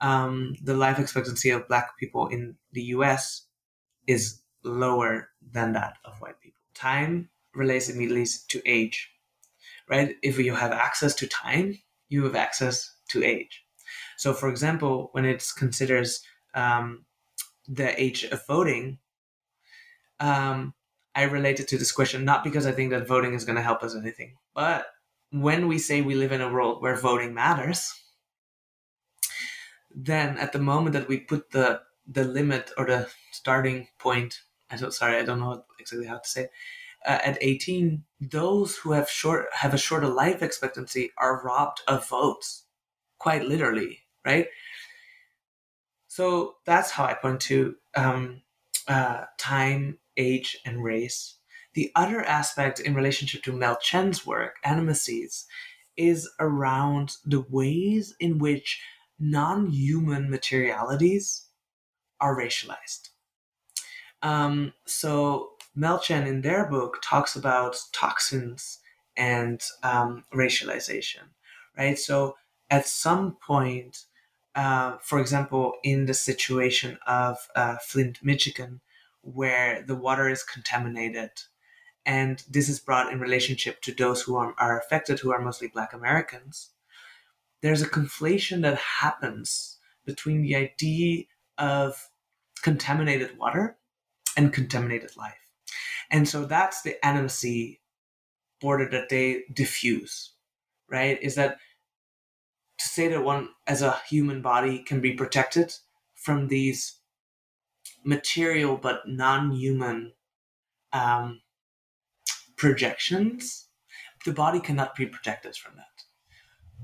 [0.00, 3.46] Um, the life expectancy of Black people in the US
[4.06, 6.60] is lower than that of white people.
[6.74, 9.10] Time relates immediately to age,
[9.88, 10.16] right?
[10.22, 11.78] If you have access to time,
[12.14, 12.76] you have access
[13.10, 13.64] to age.
[14.16, 16.22] So, for example, when it considers
[16.54, 17.04] um,
[17.68, 18.98] the age of voting,
[20.20, 20.74] um,
[21.14, 23.82] I related to this question not because I think that voting is going to help
[23.82, 24.86] us anything, but
[25.30, 27.92] when we say we live in a world where voting matters,
[29.94, 34.40] then at the moment that we put the the limit or the starting point,
[34.70, 36.50] I don't sorry, I don't know exactly how to say, it,
[37.04, 42.08] uh, at 18, those who have short have a shorter life expectancy are robbed of
[42.08, 42.64] votes,
[43.18, 44.48] quite literally, right?
[46.06, 48.42] So that's how I point to um,
[48.86, 51.36] uh, time age, and race.
[51.74, 55.44] The other aspect in relationship to Mel Chen's work, Animacies,
[55.96, 58.80] is around the ways in which
[59.18, 61.46] non human materialities
[62.20, 63.10] are racialized.
[64.22, 68.78] Um, so, Mel Chen in their book talks about toxins
[69.16, 71.22] and um, racialization,
[71.76, 71.98] right?
[71.98, 72.36] So,
[72.70, 74.04] at some point,
[74.54, 78.80] uh, for example, in the situation of uh, Flint, Michigan,
[79.22, 81.30] where the water is contaminated.
[82.06, 85.68] And this is brought in relationship to those who are, are affected, who are mostly
[85.68, 86.70] Black Americans.
[87.62, 91.24] There's a conflation that happens between the idea
[91.56, 92.10] of
[92.62, 93.78] contaminated water
[94.36, 95.43] and contaminated life.
[96.10, 97.78] And so that's the animacy
[98.60, 100.32] border that they diffuse,
[100.88, 101.22] right?
[101.22, 101.58] Is that
[102.78, 105.72] to say that one as a human body can be protected
[106.14, 106.98] from these
[108.04, 110.12] material but non-human
[110.92, 111.40] um,
[112.56, 113.68] projections,
[114.24, 115.84] the body cannot be protected from that.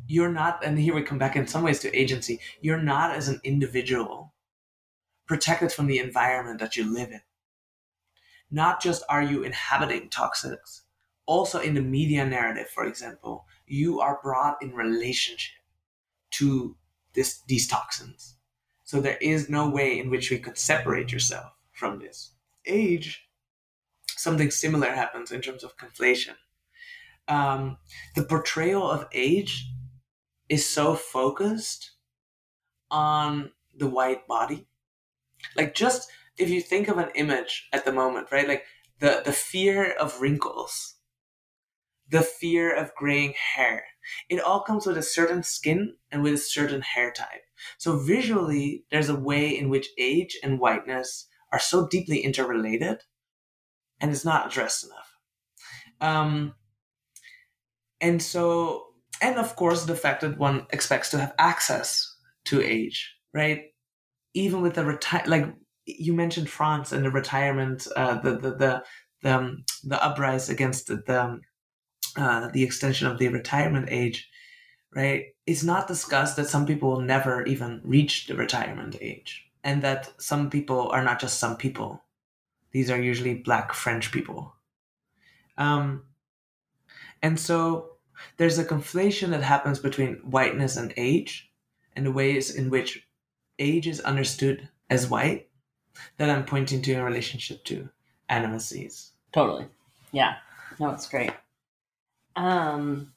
[0.07, 2.41] You're not, and here we come back in some ways to agency.
[2.61, 4.35] You're not as an individual
[5.27, 7.21] protected from the environment that you live in.
[8.51, 10.83] Not just are you inhabiting toxics,
[11.27, 15.63] also in the media narrative, for example, you are brought in relationship
[16.33, 16.77] to
[17.15, 18.37] this, these toxins.
[18.85, 22.33] So there is no way in which we could separate yourself from this.
[22.67, 23.29] Age,
[24.09, 26.35] something similar happens in terms of conflation.
[27.29, 27.79] Um,
[28.17, 29.71] the portrayal of age
[30.49, 31.93] is so focused
[32.91, 34.67] on the white body.
[35.57, 36.11] Like just
[36.41, 38.49] if you think of an image at the moment, right?
[38.49, 38.65] Like
[38.99, 40.97] the, the fear of wrinkles,
[42.09, 43.85] the fear of graying hair.
[44.29, 47.43] It all comes with a certain skin and with a certain hair type.
[47.79, 53.03] So visually, there's a way in which age and whiteness are so deeply interrelated,
[54.01, 55.17] and it's not addressed enough.
[56.01, 56.55] Um,
[58.01, 58.87] and so,
[59.21, 62.17] and of course, the fact that one expects to have access
[62.47, 63.65] to age, right?
[64.33, 65.55] Even with the retire, like
[65.99, 68.85] you mentioned France and the retirement, uh, the the the
[69.23, 71.41] the, um, the uprise against the the,
[72.17, 74.31] uh, the extension of the retirement age
[74.95, 75.27] right?
[75.47, 80.13] It's not discussed that some people will never even reach the retirement age, and that
[80.21, 82.03] some people are not just some people.
[82.73, 84.55] These are usually black French people.
[85.59, 86.05] Um,
[87.23, 87.97] and so
[88.37, 91.51] there's a conflation that happens between whiteness and age
[91.95, 93.07] and the ways in which
[93.59, 95.50] age is understood as white
[96.17, 97.89] that I'm pointing to in relationship to
[98.29, 99.11] animacies.
[99.33, 99.67] Totally.
[100.13, 100.37] Yeah.
[100.79, 101.33] No, it's great.
[102.37, 103.13] Um,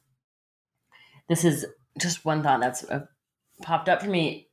[1.28, 1.66] this is
[1.98, 3.06] just one thought that's uh,
[3.62, 4.48] popped up for me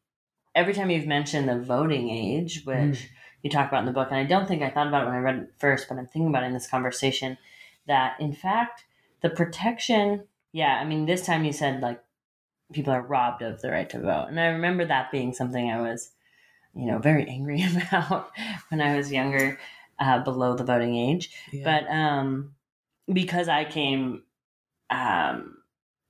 [0.56, 3.06] every time you've mentioned the voting age, which mm.
[3.42, 5.16] you talk about in the book, and I don't think I thought about it when
[5.16, 7.38] I read it first, but I'm thinking about it in this conversation
[7.88, 8.86] that in fact
[9.22, 12.02] the protection, yeah, I mean, this time you said like
[12.74, 15.82] people are robbed of the right to vote, and I remember that being something I
[15.82, 16.12] was,
[16.76, 18.32] you know, very angry about
[18.70, 19.60] when I was younger,
[20.00, 21.64] uh, below the voting age, yeah.
[21.64, 22.56] but um,
[23.12, 24.24] because I came,
[24.90, 25.58] um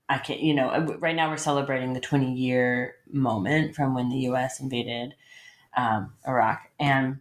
[0.10, 4.20] I can you know, right now we're celebrating the 20 year moment from when the
[4.20, 4.60] U.S.
[4.60, 5.14] invaded
[5.76, 7.20] um, Iraq, and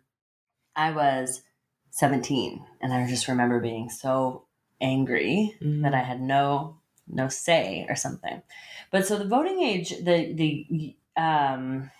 [0.75, 1.43] I was
[1.91, 4.45] 17, and I just remember being so
[4.81, 5.83] angry mm-hmm.
[5.83, 6.77] that I had no
[7.07, 8.43] no say or something.
[8.91, 11.91] But so the voting age, the the um,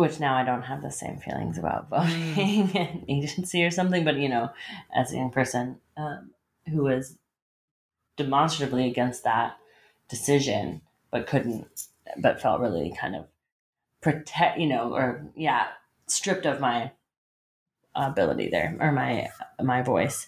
[0.00, 2.34] which now I don't have the same feelings about mm.
[2.34, 4.02] voting and agency or something.
[4.02, 4.48] But you know,
[4.96, 6.30] as a young person um,
[6.66, 7.18] who was
[8.16, 9.58] demonstrably against that
[10.08, 10.80] decision,
[11.10, 11.66] but couldn't,
[12.16, 13.26] but felt really kind of
[14.00, 15.66] protect, you know, or yeah,
[16.06, 16.92] stripped of my
[17.94, 19.28] ability there or my
[19.62, 20.26] my voice,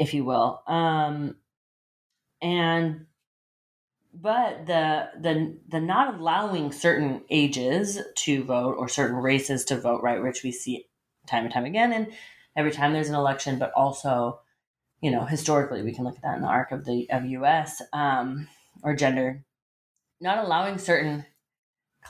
[0.00, 0.62] if you will.
[0.66, 1.36] Um,
[2.42, 3.06] and
[4.12, 10.02] but the the the not allowing certain ages to vote or certain races to vote,
[10.02, 10.86] right, which we see
[11.26, 12.08] time and time again, and
[12.56, 14.40] every time there's an election, but also
[15.00, 17.80] you know, historically, we can look at that in the arc of the of U.S.
[17.92, 18.48] Um,
[18.82, 19.44] or gender,
[20.20, 21.24] not allowing certain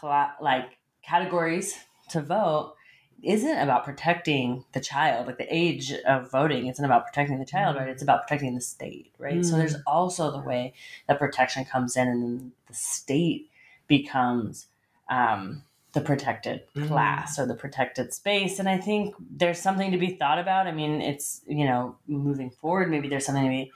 [0.02, 1.74] like categories
[2.10, 2.74] to vote
[3.22, 5.26] isn't about protecting the child.
[5.26, 7.88] Like the age of voting isn't about protecting the child, right?
[7.88, 9.38] It's about protecting the state, right?
[9.38, 9.44] Mm.
[9.44, 9.82] So there's mm.
[9.86, 10.74] also the way
[11.06, 13.50] that protection comes in, and the state
[13.86, 14.66] becomes
[15.08, 16.88] um, the protected mm-hmm.
[16.88, 20.72] class or the protected space and i think there's something to be thought about i
[20.72, 23.72] mean it's you know moving forward maybe there's something to be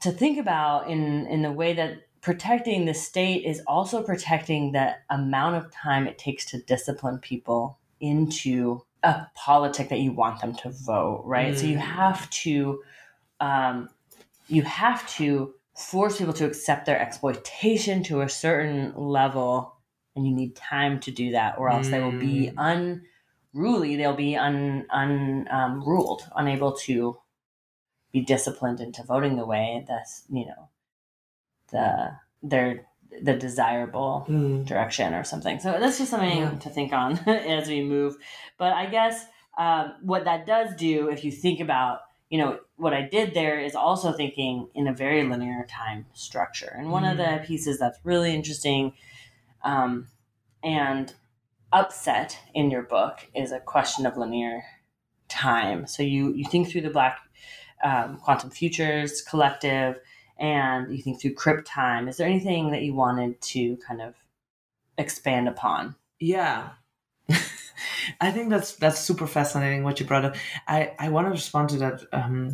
[0.00, 4.94] to think about in in the way that protecting the state is also protecting the
[5.10, 10.54] amount of time it takes to discipline people into a politic that you want them
[10.54, 11.58] to vote right mm.
[11.58, 11.80] so you mm.
[11.80, 12.82] have to
[13.40, 13.88] um,
[14.48, 19.74] you have to force people to accept their exploitation to a certain level
[20.14, 21.90] and you need time to do that or else mm.
[21.90, 23.00] they will be mm.
[23.54, 27.16] unruly they'll be un, un um, ruled unable to
[28.12, 30.68] be disciplined into voting the way that's you know
[31.70, 32.10] the
[32.42, 32.86] their
[33.20, 34.64] the desirable mm.
[34.66, 36.50] direction or something so that's just something yeah.
[36.58, 38.16] to think on as we move
[38.58, 39.26] but i guess
[39.58, 42.00] um, what that does do if you think about
[42.30, 46.74] you know what i did there is also thinking in a very linear time structure
[46.78, 47.10] and one mm.
[47.10, 47.44] of the mm.
[47.44, 48.92] pieces that's really interesting
[49.64, 50.08] um,
[50.62, 51.14] and
[51.72, 54.62] upset in your book is a question of linear
[55.32, 55.86] time.
[55.86, 57.18] So you you think through the Black
[57.82, 59.98] um, Quantum Futures Collective,
[60.38, 62.08] and you think through Crip Time.
[62.08, 64.14] Is there anything that you wanted to kind of
[64.98, 65.94] expand upon?
[66.18, 66.70] Yeah.
[68.20, 70.36] I think that's that's super fascinating what you brought up.
[70.66, 72.52] I, I want to respond to that, um,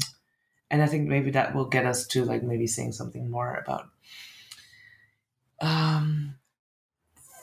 [0.70, 3.88] and I think maybe that will get us to like maybe saying something more about
[5.60, 6.34] um,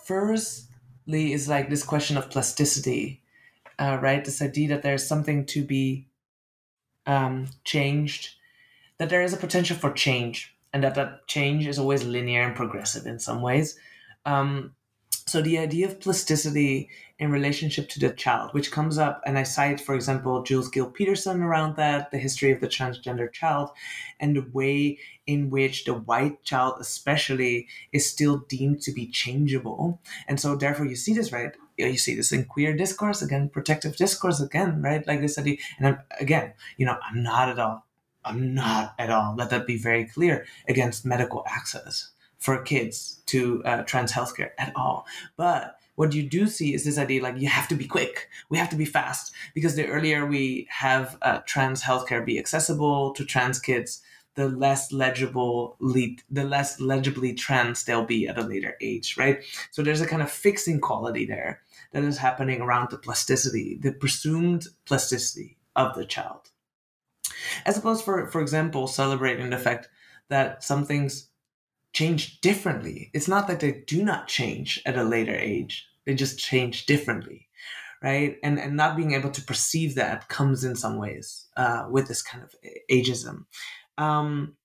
[0.03, 3.21] firstly is like this question of plasticity,
[3.79, 4.23] uh, right?
[4.23, 6.07] This idea that there's something to be
[7.05, 8.35] um, changed,
[8.97, 12.55] that there is a potential for change, and that that change is always linear and
[12.55, 13.77] progressive in some ways.
[14.25, 14.75] Um,
[15.27, 19.43] so the idea of plasticity in relationship to the child, which comes up, and I
[19.43, 23.69] cite, for example, Jules Gill Peterson around that, the history of the transgender child,
[24.19, 29.99] and the way in which the white child, especially, is still deemed to be changeable.
[30.27, 31.53] And so, therefore, you see this, right?
[31.77, 35.05] You see this in queer discourse again, protective discourse again, right?
[35.07, 35.57] Like this idea.
[35.79, 37.84] And I'm, again, you know, I'm not at all,
[38.25, 43.63] I'm not at all, let that be very clear, against medical access for kids to
[43.63, 45.05] uh, trans healthcare at all.
[45.37, 48.29] But what you do see is this idea like you have to be quick.
[48.49, 53.13] We have to be fast because the earlier we have uh, trans healthcare be accessible
[53.13, 54.01] to trans kids
[54.35, 59.41] the less legible the less legibly trans they'll be at a later age right?
[59.71, 61.61] So there's a kind of fixing quality there
[61.93, 66.51] that is happening around the plasticity the presumed plasticity of the child
[67.65, 69.89] as opposed for for example celebrating the fact
[70.29, 71.29] that some things
[71.93, 73.11] change differently.
[73.13, 77.47] It's not that they do not change at a later age, they just change differently,
[78.03, 78.37] right?
[78.43, 82.21] And, and not being able to perceive that comes in some ways uh, with this
[82.21, 82.53] kind of
[82.91, 83.45] ageism.
[83.97, 84.55] um,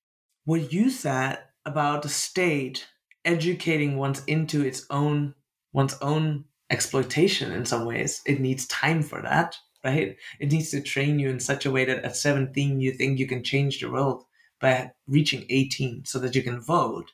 [0.44, 2.88] what you said about the state
[3.24, 5.34] educating one's into its own
[5.72, 10.80] one's own exploitation in some ways it needs time for that right it needs to
[10.80, 13.90] train you in such a way that at 17 you think you can change the
[13.90, 14.24] world
[14.60, 17.12] by reaching 18 so that you can vote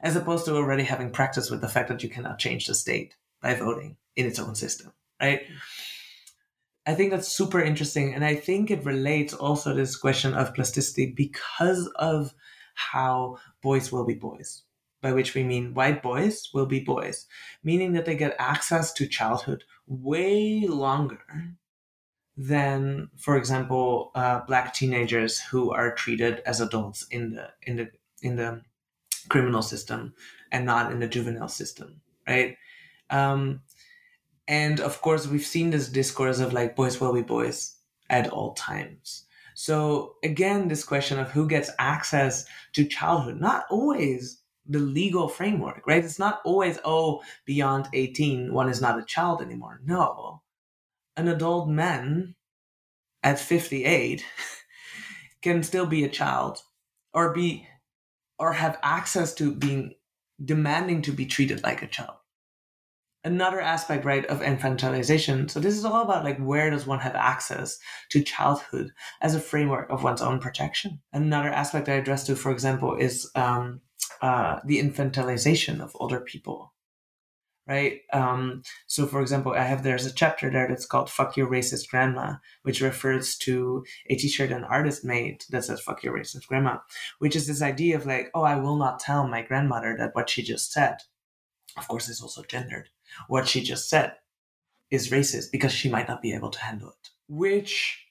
[0.00, 3.16] as opposed to already having practice with the fact that you cannot change the state
[3.40, 5.42] by voting in its own system right
[6.88, 8.14] I think that's super interesting.
[8.14, 12.32] And I think it relates also to this question of plasticity because of
[12.76, 14.62] how boys will be boys,
[15.02, 17.26] by which we mean white boys will be boys,
[17.62, 21.20] meaning that they get access to childhood way longer
[22.38, 27.90] than, for example, uh, black teenagers who are treated as adults in the in the
[28.22, 28.62] in the
[29.28, 30.14] criminal system
[30.52, 32.56] and not in the juvenile system, right?
[33.10, 33.60] Um,
[34.46, 37.74] and of course, we've seen this discourse of like boys will be boys
[38.08, 39.24] at all times.
[39.54, 45.82] So again, this question of who gets access to childhood, not always the legal framework,
[45.88, 46.04] right?
[46.04, 49.80] It's not always, oh, beyond 18, one is not a child anymore.
[49.84, 50.42] No.
[51.18, 52.36] An adult man
[53.24, 54.24] at 58
[55.42, 56.62] can still be a child
[57.12, 57.66] or be
[58.38, 59.94] or have access to being
[60.44, 62.18] demanding to be treated like a child.
[63.24, 65.50] Another aspect right of infantilization.
[65.50, 69.40] So this is all about like where does one have access to childhood as a
[69.40, 71.00] framework of one's own protection?
[71.12, 73.80] Another aspect i address to for example is um,
[74.22, 76.72] uh, the infantilization of older people
[77.68, 81.46] right um, so for example i have there's a chapter there that's called fuck your
[81.46, 86.46] racist grandma which refers to a t-shirt an artist made that says fuck your racist
[86.46, 86.78] grandma
[87.18, 90.30] which is this idea of like oh i will not tell my grandmother that what
[90.30, 90.96] she just said
[91.76, 92.88] of course it's also gendered
[93.28, 94.14] what she just said
[94.90, 97.10] is racist because she might not be able to handle it.
[97.28, 98.06] Which,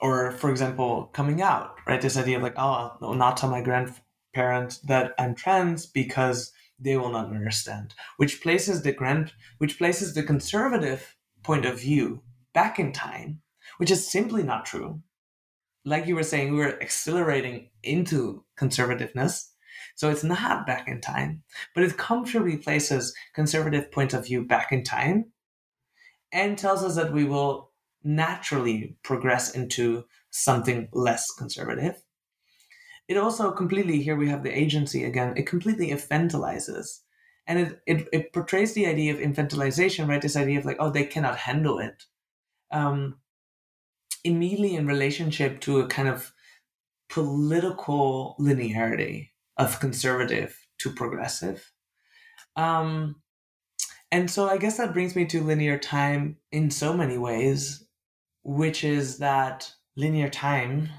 [0.00, 2.00] or for example, coming out, right?
[2.00, 6.96] This idea of like, oh, I'll not tell my grandparents that I'm trans because they
[6.96, 7.94] will not understand.
[8.16, 12.22] Which places the grand, which places the conservative point of view
[12.54, 13.40] back in time,
[13.78, 15.02] which is simply not true.
[15.84, 19.48] Like you were saying, we were accelerating into conservativeness
[19.94, 21.42] so it's not back in time,
[21.74, 25.32] but it comfortably places conservative point of view back in time
[26.32, 27.72] and tells us that we will
[28.04, 32.00] naturally progress into something less conservative.
[33.08, 37.00] It also completely, here we have the agency again, it completely infantilizes.
[37.46, 40.20] And it, it, it portrays the idea of infantilization, right?
[40.20, 42.04] This idea of like, oh, they cannot handle it.
[42.70, 43.16] Um,
[44.24, 46.32] immediately in relationship to a kind of
[47.08, 51.72] political linearity of conservative to progressive.
[52.56, 53.22] Um,
[54.10, 57.86] and so I guess that brings me to linear time in so many ways,
[58.42, 60.90] which is that linear time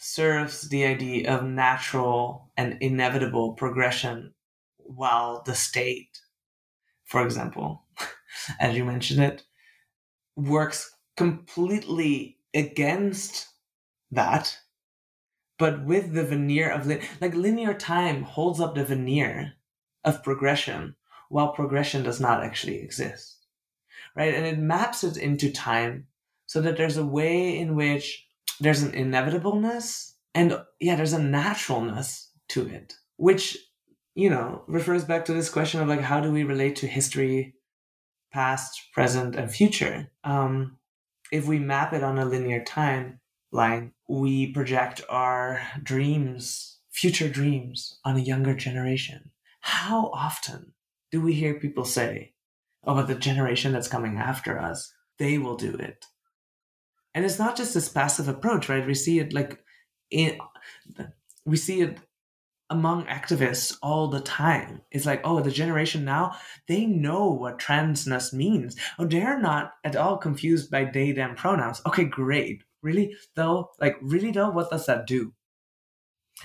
[0.00, 4.34] serves the idea of natural and inevitable progression
[4.78, 6.20] while the state,
[7.04, 7.84] for example,
[8.60, 9.44] as you mentioned it,
[10.36, 13.48] works completely against
[14.10, 14.58] that
[15.58, 19.52] but with the veneer of li- like linear time holds up the veneer
[20.04, 20.96] of progression
[21.28, 23.40] while progression does not actually exist
[24.14, 24.34] right?
[24.34, 26.06] And it maps it into time
[26.46, 28.26] so that there's a way in which
[28.58, 33.56] there's an inevitableness and yeah there's a naturalness to it which
[34.14, 37.54] you know refers back to this question of like how do we relate to history
[38.32, 40.76] past present and future um
[41.30, 48.16] if we map it on a linear timeline, we project our dreams, future dreams, on
[48.16, 49.30] a younger generation.
[49.60, 50.72] How often
[51.10, 52.34] do we hear people say,
[52.84, 56.06] about the generation that's coming after us, they will do it?
[57.14, 58.86] And it's not just this passive approach, right?
[58.86, 59.62] We see it like
[60.10, 60.38] in,
[61.44, 61.98] we see it
[62.68, 64.82] among activists all the time.
[64.92, 66.36] It's like, oh, the generation now,
[66.68, 68.76] they know what transness means.
[68.98, 71.82] Oh, they're not at all confused by they, them pronouns.
[71.84, 75.32] Okay, great really though like really though what does that do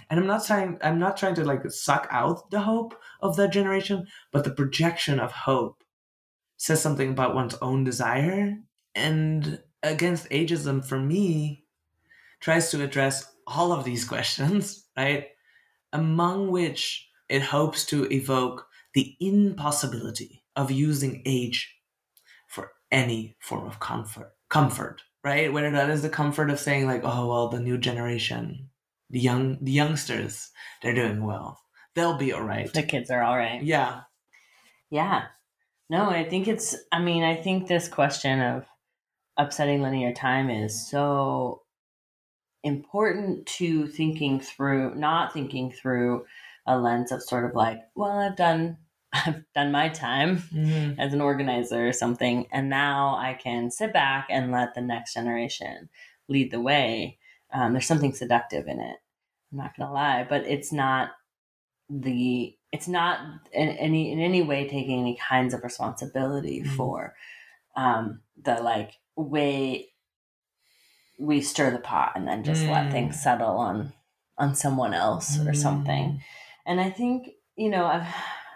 [0.10, 3.52] and i'm not saying i'm not trying to like suck out the hope of that
[3.52, 5.84] generation but the projection of hope
[6.58, 8.56] says something about one's own desire
[8.94, 11.66] and against ageism for me
[12.40, 15.28] tries to address all of these questions right
[15.94, 21.76] among which it hopes to evoke the impossibility of using age
[22.48, 25.52] for any form of comfort comfort right?
[25.52, 28.70] Whether that is the comfort of saying like, oh well, the new generation,
[29.10, 30.52] the young, the youngsters,
[30.82, 31.60] they're doing well.
[31.96, 32.72] They'll be all right.
[32.72, 33.62] The kids are all right.
[33.62, 34.02] Yeah.
[34.92, 35.24] Yeah.
[35.90, 36.76] No, I think it's.
[36.92, 38.66] I mean, I think this question of
[39.38, 41.64] upsetting linear time is so
[42.64, 46.26] important to thinking through, not thinking through
[46.66, 48.78] a lens of sort of like, well, I've done
[49.14, 50.98] I've done my time Mhm.
[50.98, 55.14] as an organizer or something, and now I can sit back and let the next
[55.14, 55.90] generation
[56.28, 57.18] lead the way.
[57.54, 58.98] Um, there's something seductive in it.
[59.52, 61.12] I'm not gonna lie, but it's not
[61.90, 66.76] the it's not in any in any way taking any kinds of responsibility Mhm.
[66.76, 67.16] for
[67.76, 69.90] um, the like way
[71.18, 72.92] we stir the pot and then just let Mm.
[72.92, 73.94] things settle on
[74.38, 76.22] on someone else or something.
[76.66, 78.06] And I think, you know, I've,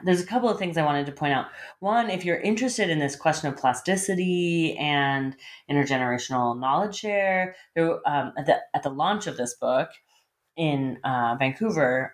[0.04, 1.46] there's a couple of things I wanted to point out.
[1.80, 5.38] One, if you're interested in this question of plasticity and
[5.72, 9.90] intergenerational knowledge share, there, um, at, the, at the launch of this book
[10.58, 12.14] in uh, Vancouver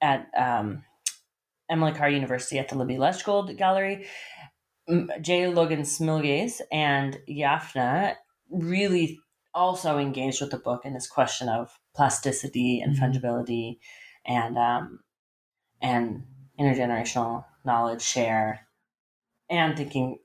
[0.00, 0.82] at um,
[1.70, 4.06] Emily Carr University at the Libby Leshgold Gallery,
[5.20, 5.48] J.
[5.48, 8.16] Logan Smilges and Yafna
[8.50, 9.20] really
[9.54, 13.00] also engaged with the book in this question of plasticity and Mhm.
[13.00, 13.78] fungibility
[14.24, 15.00] and um,
[15.80, 16.26] and
[16.58, 18.66] intergenerational knowledge share
[19.50, 20.18] and thinking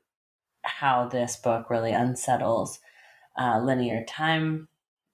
[0.63, 2.79] how this book really unsettles
[3.37, 4.67] uh, linear time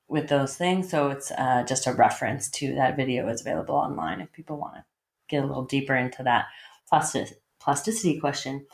[0.08, 4.22] with those things so it's uh, just a reference to that video is available online
[4.22, 4.86] if people want to
[5.30, 6.48] get a little deeper into that
[6.90, 7.30] plastic,
[7.60, 8.66] plasticity question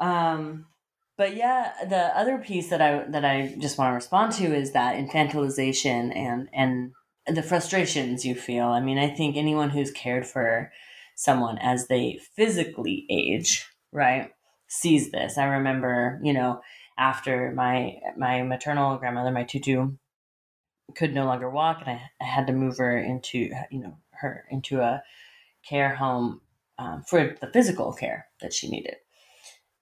[0.00, 0.66] um,
[1.16, 4.72] but yeah, the other piece that I that I just want to respond to is
[4.72, 6.92] that infantilization and and
[7.26, 8.68] the frustrations you feel.
[8.68, 10.72] I mean, I think anyone who's cared for
[11.14, 14.32] someone as they physically age, right,
[14.66, 15.36] sees this.
[15.36, 16.62] I remember, you know,
[16.96, 19.90] after my my maternal grandmother, my tutu,
[20.96, 24.46] could no longer walk, and I, I had to move her into you know her
[24.50, 25.02] into a
[25.68, 26.40] care home
[26.78, 28.96] um, for the physical care that she needed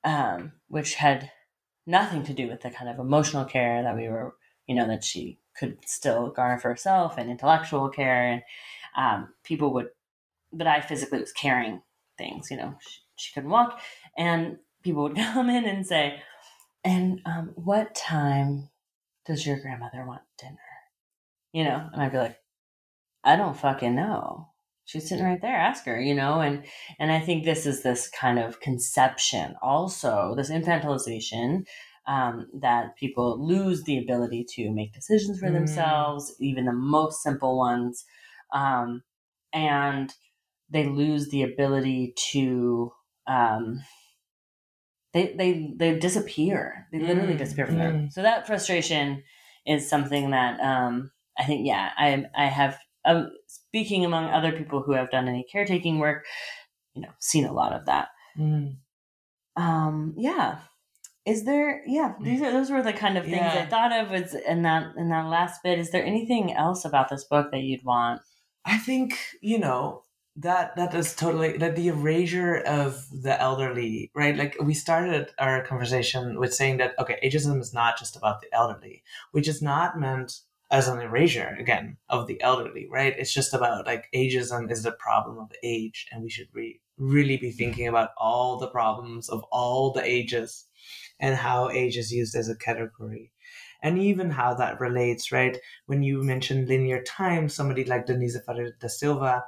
[0.04, 1.30] um, which had
[1.86, 4.34] nothing to do with the kind of emotional care that we were,
[4.66, 8.32] you know, that she could still garner for herself and intellectual care.
[8.32, 8.42] And
[8.96, 9.88] um, people would,
[10.52, 11.82] but I physically was carrying
[12.16, 13.80] things, you know, she, she couldn't walk.
[14.16, 16.22] And people would come in and say,
[16.84, 18.68] and um, what time
[19.26, 20.58] does your grandmother want dinner?
[21.52, 22.38] You know, and I'd be like,
[23.24, 24.47] I don't fucking know.
[24.88, 25.54] She's sitting right there.
[25.56, 26.64] Ask her, you know, and
[26.98, 31.66] and I think this is this kind of conception, also this infantilization,
[32.06, 35.54] um, that people lose the ability to make decisions for Mm.
[35.54, 38.04] themselves, even the most simple ones,
[38.54, 39.02] um,
[39.52, 40.14] and
[40.70, 42.92] they lose the ability to.
[43.26, 43.82] Um,
[45.12, 46.86] they, they they disappear.
[46.92, 47.92] They literally Mm, disappear from there.
[47.92, 48.12] mm.
[48.12, 49.22] So that frustration
[49.66, 51.66] is something that um, I think.
[51.66, 52.78] Yeah, I I have
[53.08, 56.26] um, speaking among other people who have done any caretaking work,
[56.94, 58.08] you know, seen a lot of that.
[58.38, 58.76] Mm.
[59.56, 60.58] Um, yeah.
[61.26, 61.82] Is there?
[61.86, 64.10] Yeah, these are those were the kind of things I thought of.
[64.10, 65.78] Was in that in that last bit.
[65.78, 68.22] Is there anything else about this book that you'd want?
[68.64, 70.04] I think you know
[70.36, 74.36] that that is totally that the erasure of the elderly, right?
[74.36, 78.48] Like we started our conversation with saying that okay, ageism is not just about the
[78.54, 79.02] elderly,
[79.32, 80.40] which is not meant
[80.70, 83.14] as an erasure again of the elderly, right?
[83.18, 87.36] It's just about like ageism is the problem of age, and we should re- really
[87.38, 90.66] be thinking about all the problems of all the ages
[91.20, 93.32] and how age is used as a category.
[93.82, 95.56] And even how that relates, right?
[95.86, 99.44] when you mentioned linear time, somebody like Denise Ferreira da Silva,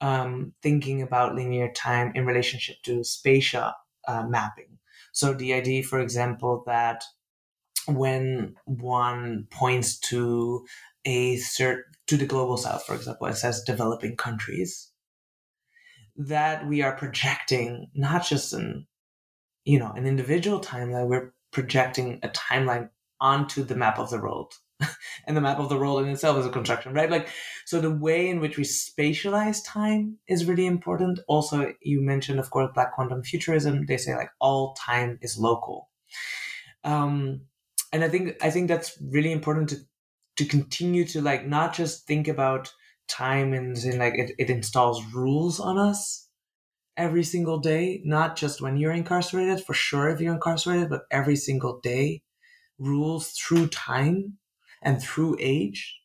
[0.00, 3.72] um, thinking about linear time in relationship to spatial
[4.08, 4.78] uh, mapping.
[5.12, 7.04] So the idea, for example, that
[7.86, 10.64] when one points to
[11.04, 14.90] a cert to the global south, for example, it says developing countries,
[16.16, 18.86] that we are projecting not just an
[19.64, 22.90] you know an individual timeline, we're projecting a timeline
[23.20, 24.54] onto the map of the world
[25.26, 27.10] and the map of the world in itself is a construction, right?
[27.10, 27.28] Like,
[27.64, 31.20] so the way in which we spatialize time is really important.
[31.28, 33.86] Also, you mentioned, of course, Black quantum futurism.
[33.86, 35.88] They say like all time is local,
[36.82, 37.42] um,
[37.94, 39.78] and I think I think that's really important to
[40.38, 42.74] to continue to like not just think about
[43.08, 46.28] time and in like it, it installs rules on us
[46.96, 51.36] every single day, not just when you're incarcerated, for sure if you're incarcerated, but every
[51.36, 52.22] single day.
[52.78, 54.38] Rules through time
[54.82, 55.96] and through age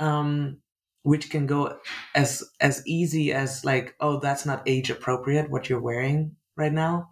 [0.00, 0.58] um
[1.02, 1.78] which can go
[2.14, 7.10] as as easy as like oh that's not age appropriate what you're wearing right now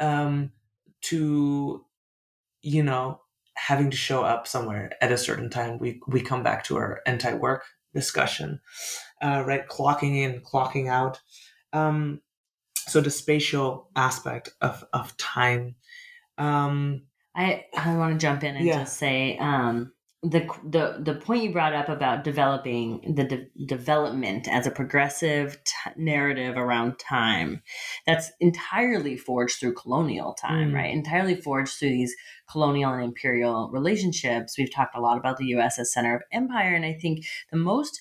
[0.00, 0.50] um
[1.02, 1.84] to
[2.62, 3.20] you know
[3.56, 7.00] having to show up somewhere at a certain time we we come back to our
[7.06, 7.64] anti-work
[7.94, 8.60] discussion
[9.22, 9.66] uh right?
[9.68, 11.20] Clocking in clocking out.
[11.72, 12.20] Um
[12.76, 15.76] so the spatial aspect of of time.
[16.38, 17.02] Um
[17.34, 18.78] I I want to jump in and Yeah.
[18.80, 19.92] just say um,
[20.30, 25.62] the the the point you brought up about developing the de- development as a progressive
[25.64, 27.62] t- narrative around time
[28.06, 30.74] that's entirely forged through colonial time Mm.
[30.74, 32.14] right entirely forged through these
[32.50, 36.74] colonial and imperial relationships we've talked a lot about the US as center of empire
[36.74, 38.00] and i think the most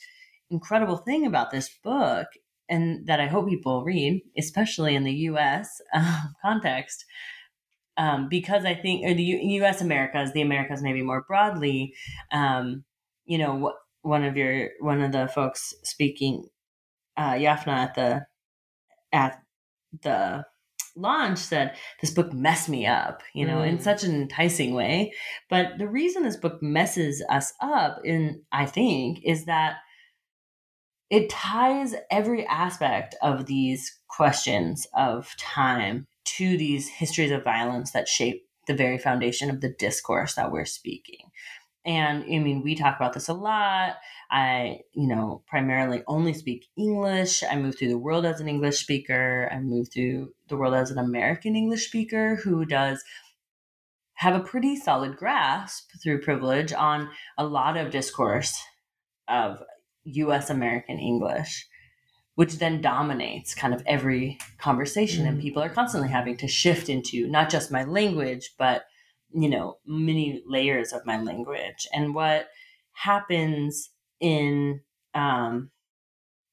[0.50, 2.28] incredible thing about this book
[2.70, 7.06] and that i hope people read especially in the US uh, context
[7.98, 9.82] um, because I think, or the U- U.S.
[9.82, 11.94] Americas, the Americas maybe more broadly,
[12.32, 12.84] um,
[13.26, 16.48] you know, wh- one of your one of the folks speaking,
[17.18, 18.26] uh, Yafna at the
[19.14, 19.42] at
[20.04, 20.46] the
[20.98, 23.82] launch said this book messed me up, you know, in Mm.
[23.82, 25.14] such an enticing way.
[25.50, 29.78] But the reason this book messes us up, in I think, is that
[31.10, 38.08] it ties every aspect of these questions of time to these histories of violence that
[38.08, 41.32] shape the very foundation of the discourse that we're speaking.
[41.86, 43.98] And I mean, we talk about this a lot.
[44.32, 47.44] I, you know, primarily only speak English.
[47.44, 49.48] I moved through the world as an English speaker.
[49.52, 53.04] I moved through the world as an American English speaker who does
[54.16, 58.58] have a pretty solid grasp through privilege on a lot of discourse
[59.28, 59.62] of
[60.06, 61.68] US American English,
[62.36, 65.26] which then dominates kind of every conversation.
[65.26, 65.42] And Mm.
[65.42, 68.86] people are constantly having to shift into not just my language, but,
[69.34, 71.88] you know, many layers of my language.
[71.94, 72.50] And what
[72.92, 73.90] happens
[74.20, 74.82] in,
[75.14, 75.72] um,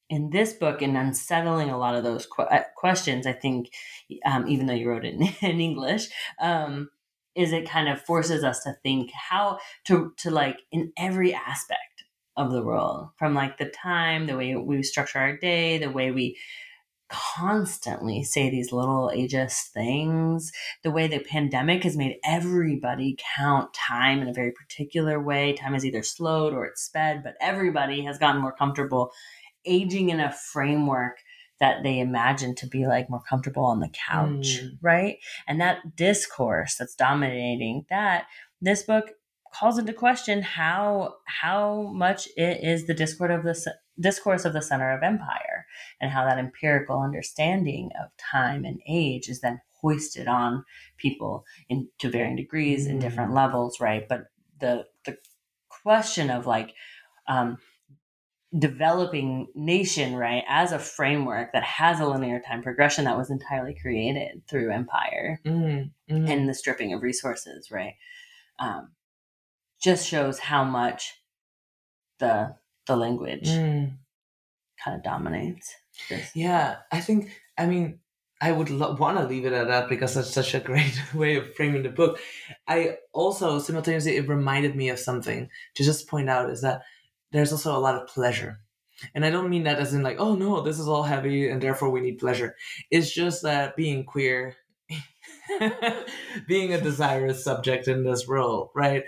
[0.09, 3.72] in this book and unsettling a lot of those que- uh, questions, I think,
[4.24, 6.09] um, even though you wrote it in, in English,
[6.40, 6.90] um,
[7.34, 11.91] is it kind of forces us to think how to to like in every aspect
[12.36, 16.10] of the world from like the time the way we structure our day the way
[16.10, 16.36] we
[17.09, 20.50] constantly say these little ageist things
[20.82, 25.74] the way the pandemic has made everybody count time in a very particular way time
[25.74, 29.12] is either slowed or it's sped but everybody has gotten more comfortable
[29.66, 31.18] aging in a framework
[31.60, 34.78] that they imagine to be like more comfortable on the couch Mm.
[34.80, 38.24] right and that discourse that's dominating that
[38.62, 39.10] this book
[39.52, 44.62] calls into question how how much it is the discourse of the discourse of the
[44.62, 45.66] center of empire
[46.00, 50.64] and how that empirical understanding of time and age is then hoisted on
[50.96, 53.00] people in to varying degrees in Mm.
[53.00, 54.24] different levels right but
[54.60, 55.16] the the
[55.68, 56.72] question of like
[57.28, 57.58] um
[58.58, 63.74] developing nation right as a framework that has a linear time progression that was entirely
[63.74, 66.30] created through empire Mm, mm.
[66.30, 67.94] and the stripping of resources, right?
[68.58, 68.90] Um,
[69.82, 71.14] just shows how much
[72.18, 72.56] the
[72.86, 73.96] the language Mm.
[74.82, 75.74] kind of dominates.
[76.09, 76.30] This.
[76.34, 78.00] Yeah, I think, I mean,
[78.40, 81.36] I would lo- want to leave it at that because that's such a great way
[81.36, 82.18] of framing the book.
[82.66, 86.82] I also, simultaneously, it reminded me of something to just point out is that
[87.30, 88.60] there's also a lot of pleasure.
[89.14, 91.62] And I don't mean that as in, like, oh no, this is all heavy and
[91.62, 92.56] therefore we need pleasure.
[92.90, 94.56] It's just that being queer,
[96.48, 99.04] being a desirous subject in this world, right?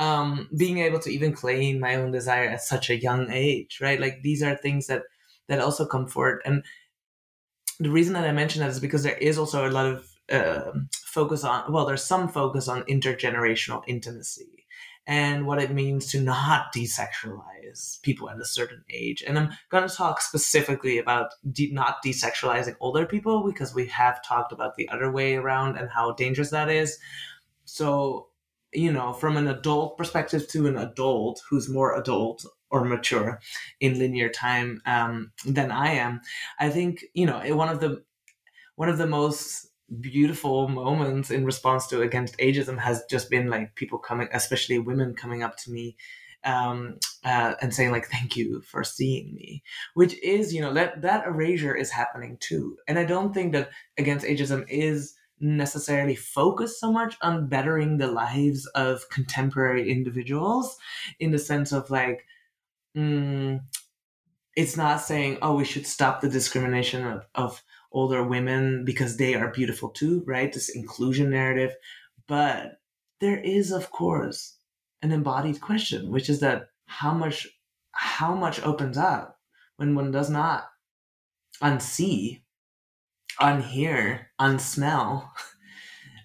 [0.00, 4.00] Um, being able to even claim my own desire at such a young age, right?
[4.00, 5.02] Like these are things that
[5.48, 6.40] that also come forward.
[6.46, 6.64] And
[7.78, 10.72] the reason that I mention that is because there is also a lot of uh,
[10.92, 14.60] focus on, well, there's some focus on intergenerational intimacy
[15.06, 19.24] and what it means to not desexualize people at a certain age.
[19.26, 24.22] And I'm going to talk specifically about de- not desexualizing older people because we have
[24.24, 26.98] talked about the other way around and how dangerous that is.
[27.64, 28.28] So,
[28.72, 33.40] you know, from an adult perspective to an adult who's more adult or mature
[33.80, 36.20] in linear time um, than I am,
[36.58, 38.02] I think you know one of the
[38.76, 39.66] one of the most
[40.00, 45.14] beautiful moments in response to against ageism has just been like people coming, especially women
[45.14, 45.96] coming up to me
[46.44, 49.62] um, uh, and saying like thank you for seeing me
[49.94, 52.76] which is you know that that erasure is happening too.
[52.88, 58.06] And i don't think that against ageism is necessarily focus so much on bettering the
[58.06, 60.76] lives of contemporary individuals
[61.18, 62.26] in the sense of like
[62.96, 63.60] mm,
[64.56, 67.62] it's not saying oh we should stop the discrimination of, of
[67.92, 70.52] older women because they are beautiful too right?
[70.52, 71.74] This inclusion narrative.
[72.28, 72.80] But
[73.20, 74.56] there is of course
[75.02, 77.48] an embodied question which is that how much
[77.92, 79.38] how much opens up
[79.76, 80.64] when one does not
[81.62, 82.42] unsee
[83.40, 85.30] unhear unsmell.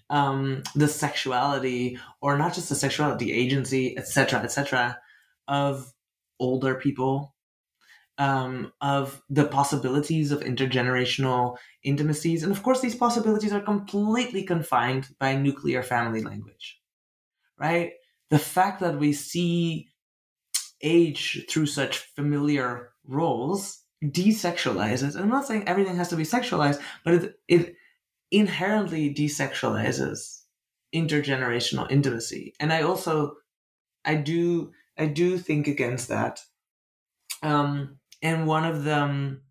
[0.08, 5.00] Um, the sexuality or not just the sexuality agency etc etc
[5.48, 5.92] of
[6.38, 7.34] older people.
[8.16, 12.44] Um, of the possibilities of intergenerational intimacies.
[12.44, 16.80] And of course these possibilities are completely confined by nuclear family language
[17.58, 17.92] right?
[18.30, 19.88] The fact that we see
[20.82, 25.16] age through such familiar roles desexualizes.
[25.16, 27.74] I'm not saying everything has to be sexualized, but it, it
[28.30, 30.42] inherently desexualizes
[30.94, 32.54] intergenerational intimacy.
[32.60, 33.36] And I also,
[34.04, 36.40] I do, I do think against that.
[37.42, 39.42] Um, and one of them,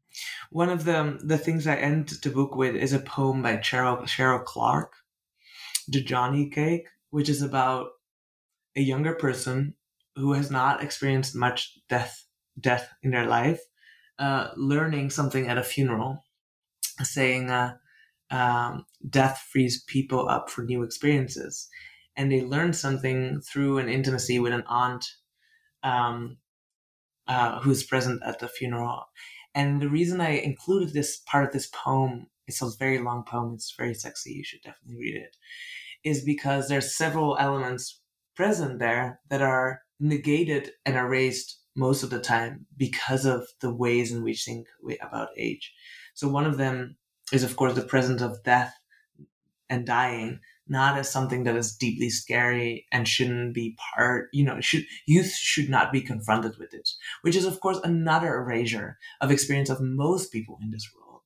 [0.49, 4.01] one of the the things I end the book with is a poem by Cheryl
[4.03, 4.95] Cheryl Clarke,
[5.87, 7.89] "The Johnny Cake," which is about
[8.75, 9.75] a younger person
[10.15, 12.25] who has not experienced much death
[12.59, 13.61] death in their life,
[14.19, 16.23] uh, learning something at a funeral,
[17.03, 17.75] saying uh,
[18.31, 21.67] um, death frees people up for new experiences,
[22.15, 25.05] and they learn something through an intimacy with an aunt
[25.83, 26.37] um,
[27.27, 29.05] uh, who's present at the funeral.
[29.53, 33.53] And the reason I included this part of this poem, it's a very long poem,
[33.55, 35.37] it's very sexy, you should definitely read it,
[36.03, 38.01] is because there's several elements
[38.35, 44.11] present there that are negated and erased most of the time because of the ways
[44.11, 44.67] in which think
[45.01, 45.73] about age.
[46.13, 46.97] So one of them
[47.31, 48.73] is, of course, the presence of death
[49.69, 54.61] and dying, not as something that is deeply scary and shouldn't be part, you know,
[54.61, 56.89] should youth should not be confronted with it,
[57.21, 61.21] which is, of course, another erasure of experience of most people in this world.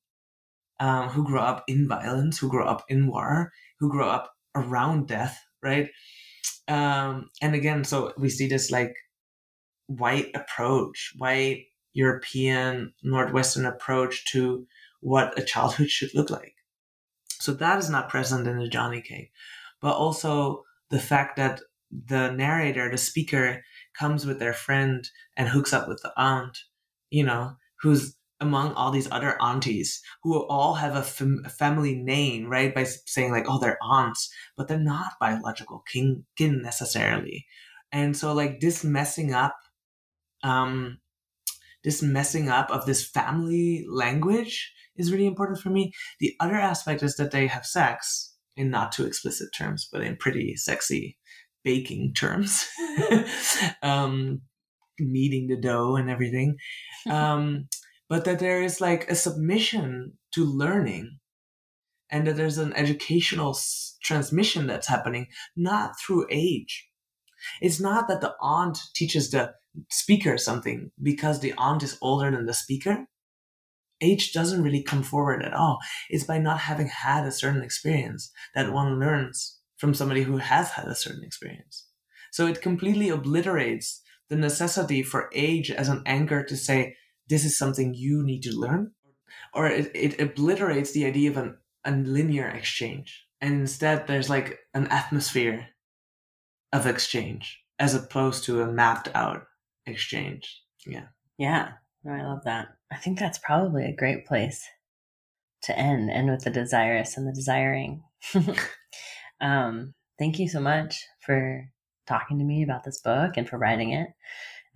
[0.78, 5.08] Um, who grow up in violence, who grow up in war, who grow up around
[5.08, 5.90] death, right?
[6.68, 8.94] Um, and again, so we see this like
[9.90, 14.66] white approach, white European Northwestern approach to
[15.00, 16.54] what a childhood should look like.
[17.40, 19.32] So that is not present in the Johnny Cake.
[19.80, 21.60] But also the fact that
[21.90, 23.62] the narrator, the speaker,
[23.98, 26.58] comes with their friend and hooks up with the aunt,
[27.10, 32.46] you know, who's among all these other aunties who all have a, fam- family name,
[32.46, 32.74] right?
[32.74, 37.46] By saying like, oh, they're aunts, but they're not biological kin, kin necessarily.
[37.92, 39.56] And so like this messing up,
[40.42, 40.98] um,
[41.84, 45.92] this messing up of this family language is really important for me.
[46.18, 50.16] The other aspect is that they have sex in not too explicit terms, but in
[50.16, 51.16] pretty sexy
[51.64, 52.68] baking terms,
[53.82, 54.42] um,
[54.98, 56.56] kneading the dough and everything.
[57.08, 57.68] Um,
[58.10, 61.18] but that there is like a submission to learning
[62.10, 66.88] and that there's an educational s- transmission that's happening, not through age.
[67.62, 69.54] It's not that the aunt teaches the
[69.88, 73.06] speaker something because the aunt is older than the speaker.
[74.00, 75.78] Age doesn't really come forward at all.
[76.08, 80.70] It's by not having had a certain experience that one learns from somebody who has
[80.70, 81.86] had a certain experience.
[82.32, 86.96] So it completely obliterates the necessity for age as an anchor to say,
[87.28, 88.92] this is something you need to learn,
[89.54, 93.26] or it, it obliterates the idea of an, a linear exchange.
[93.40, 95.68] And instead, there's like an atmosphere
[96.72, 99.44] of exchange as opposed to a mapped out
[99.90, 100.62] exchange.
[100.86, 101.06] Yeah.
[101.38, 101.72] Yeah.
[102.04, 102.68] No, I love that.
[102.90, 104.66] I think that's probably a great place
[105.62, 108.02] to end, end with the desirous and the desiring.
[109.40, 111.70] um, thank you so much for
[112.06, 114.08] talking to me about this book and for writing it,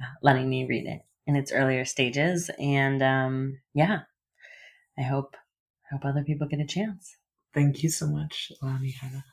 [0.00, 2.50] uh, letting me read it in its earlier stages.
[2.58, 4.00] And um, yeah,
[4.98, 5.36] I hope
[5.90, 7.16] I hope other people get a chance.
[7.52, 9.24] Thank you so much, Lani Hanna.